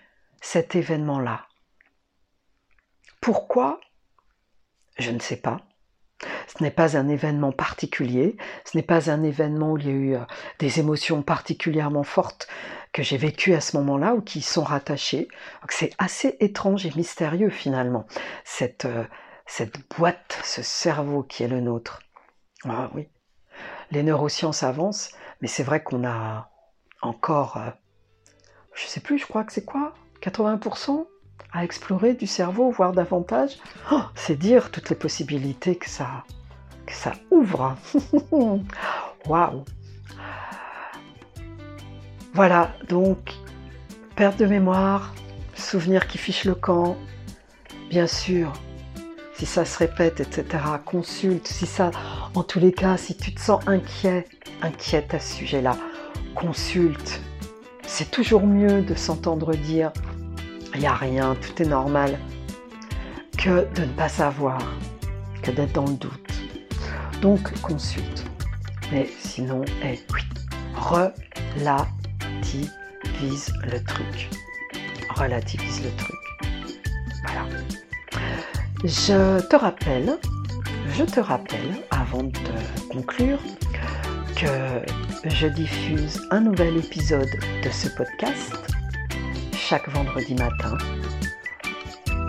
cet 0.41 0.75
événement-là. 0.75 1.47
Pourquoi? 3.21 3.81
Je 4.99 5.11
ne 5.11 5.19
sais 5.19 5.37
pas. 5.37 5.61
Ce 6.49 6.63
n'est 6.63 6.73
pas 6.73 6.97
un 6.97 7.09
événement 7.09 7.53
particulier, 7.53 8.37
ce 8.65 8.77
n'est 8.77 8.83
pas 8.83 9.11
un 9.11 9.23
événement 9.23 9.73
où 9.73 9.79
il 9.79 9.87
y 9.87 9.91
a 9.91 9.93
eu 9.93 10.15
euh, 10.17 10.25
des 10.59 10.81
émotions 10.81 11.23
particulièrement 11.23 12.03
fortes 12.03 12.49
que 12.93 13.05
j'ai 13.05 13.19
vécues 13.19 13.55
à 13.55 13.61
ce 13.61 13.77
moment-là 13.77 14.15
ou 14.15 14.21
qui 14.21 14.41
sont 14.41 14.65
rattachées. 14.65 15.29
C'est 15.69 15.93
assez 15.99 16.37
étrange 16.41 16.87
et 16.87 16.93
mystérieux 16.97 17.51
finalement, 17.51 18.07
cette, 18.45 18.87
euh, 18.87 19.05
cette 19.47 19.79
boîte, 19.97 20.41
ce 20.43 20.63
cerveau 20.63 21.23
qui 21.23 21.45
est 21.45 21.49
le 21.49 21.61
nôtre. 21.61 22.01
Ah 22.65 22.91
oui, 22.95 23.07
les 23.91 24.03
neurosciences 24.03 24.63
avancent, 24.63 25.13
mais 25.41 25.49
c'est 25.49 25.63
vrai 25.63 25.83
qu'on 25.83 26.07
a 26.07 26.51
encore, 27.03 27.57
euh, 27.57 27.71
je 28.75 28.87
sais 28.87 29.01
plus, 29.01 29.19
je 29.19 29.27
crois 29.27 29.45
que 29.45 29.53
c'est 29.53 29.65
quoi 29.65 29.95
80% 30.23 31.07
à 31.53 31.65
explorer 31.65 32.15
du 32.15 32.27
cerveau, 32.27 32.71
voire 32.71 32.93
davantage. 32.93 33.59
Oh, 33.91 34.03
c'est 34.15 34.37
dire 34.37 34.71
toutes 34.71 34.91
les 34.91 34.97
possibilités 34.97 35.77
que 35.77 35.89
ça, 35.89 36.25
que 36.87 36.93
ça 36.93 37.13
ouvre. 37.31 37.77
Waouh 39.27 39.65
Voilà, 42.35 42.73
donc, 42.89 43.35
perte 44.17 44.39
de 44.39 44.47
mémoire, 44.47 45.15
souvenir 45.55 46.07
qui 46.07 46.19
fiche 46.19 46.45
le 46.45 46.55
camp, 46.55 46.97
bien 47.89 48.07
sûr, 48.07 48.53
si 49.35 49.47
ça 49.47 49.65
se 49.65 49.79
répète, 49.79 50.21
etc., 50.21 50.45
consulte, 50.85 51.47
si 51.47 51.67
ça, 51.67 51.91
en 52.39 52.45
tous 52.45 52.61
les 52.61 52.71
cas, 52.71 52.97
si 52.97 53.17
tu 53.17 53.35
te 53.35 53.41
sens 53.41 53.61
inquiet, 53.67 54.25
inquiète 54.63 55.13
à 55.13 55.19
ce 55.19 55.39
sujet-là, 55.39 55.77
consulte. 56.37 57.21
C'est 57.85 58.13
toujours 58.13 58.47
mieux 58.47 58.81
de 58.81 58.95
s'entendre 58.95 59.57
dire 59.57 59.93
il 60.73 60.79
n'y 60.81 60.87
a 60.87 60.95
rien, 60.95 61.35
tout 61.35 61.61
est 61.61 61.67
normal, 61.67 62.17
que 63.37 63.67
de 63.75 63.81
ne 63.81 63.93
pas 63.93 64.09
savoir, 64.09 64.61
que 65.43 65.51
d'être 65.51 65.73
dans 65.73 65.87
le 65.87 65.95
doute. 65.95 66.33
Donc 67.23 67.61
consulte. 67.61 68.25
Mais 68.93 69.11
sinon, 69.19 69.65
eh, 69.83 69.99
oui, 70.15 70.21
relativise 70.77 71.89
le 73.65 73.83
truc. 73.83 74.31
Relativise 75.17 75.83
le 75.83 75.91
truc. 75.97 76.17
Voilà. 77.25 77.49
Je 78.85 79.41
te 79.41 79.57
rappelle, 79.57 80.21
je 80.97 81.03
te 81.03 81.19
rappelle, 81.19 81.83
avant 82.09 82.23
de 82.23 82.31
conclure, 82.91 83.39
que 84.37 85.29
je 85.29 85.47
diffuse 85.49 86.21
un 86.31 86.41
nouvel 86.41 86.79
épisode 86.79 87.29
de 87.63 87.71
ce 87.71 87.89
podcast 87.89 88.55
chaque 89.53 89.89
vendredi 89.91 90.35
matin, 90.35 90.79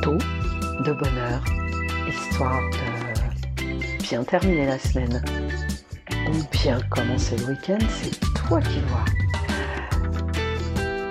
tôt, 0.01 0.17
de 0.85 0.91
bonne 0.91 1.17
heure, 1.17 1.43
histoire 2.07 2.61
de 2.71 4.03
bien 4.03 4.23
terminer 4.23 4.65
la 4.65 4.79
semaine 4.79 5.23
ou 6.27 6.35
bien 6.51 6.79
commencer 6.89 7.37
le 7.37 7.45
week-end, 7.45 7.79
c'est 7.89 8.19
toi 8.33 8.59
qui 8.61 8.79
vois. 8.87 9.05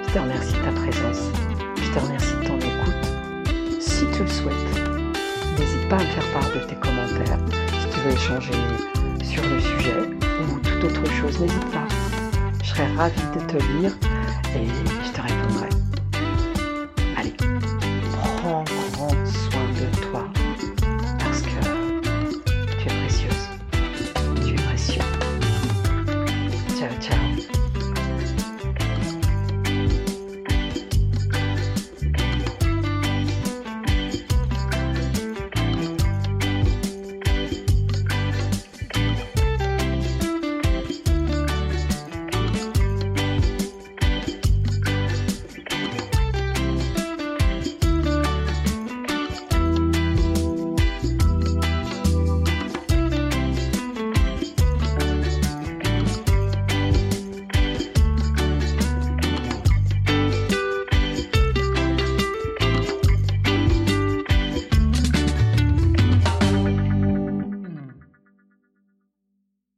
Je 0.06 0.12
te 0.12 0.18
remercie 0.18 0.52
de 0.52 0.64
ta 0.64 0.72
présence, 0.72 1.30
je 1.76 1.92
te 1.92 1.98
remercie 1.98 2.34
de 2.34 2.46
ton 2.46 2.58
écoute. 2.58 3.80
Si 3.80 4.04
tu 4.12 4.22
le 4.22 4.28
souhaites, 4.28 5.58
n'hésite 5.58 5.88
pas 5.88 5.96
à 5.96 6.00
me 6.00 6.04
faire 6.04 6.32
part 6.32 6.50
de 6.54 6.66
tes 6.66 6.76
commentaires. 6.76 7.57
Tu 7.98 8.04
veux 8.04 8.12
échanger 8.12 8.52
sur 9.24 9.42
le 9.42 9.60
sujet 9.60 9.98
ou 9.98 10.60
toute 10.60 10.84
autre 10.84 11.10
chose, 11.10 11.40
n'hésite 11.40 11.70
pas. 11.72 11.88
Je 12.62 12.68
serais 12.68 12.86
ravie 12.94 13.20
de 13.34 13.40
te 13.40 13.56
lire 13.56 13.92
et 14.54 15.07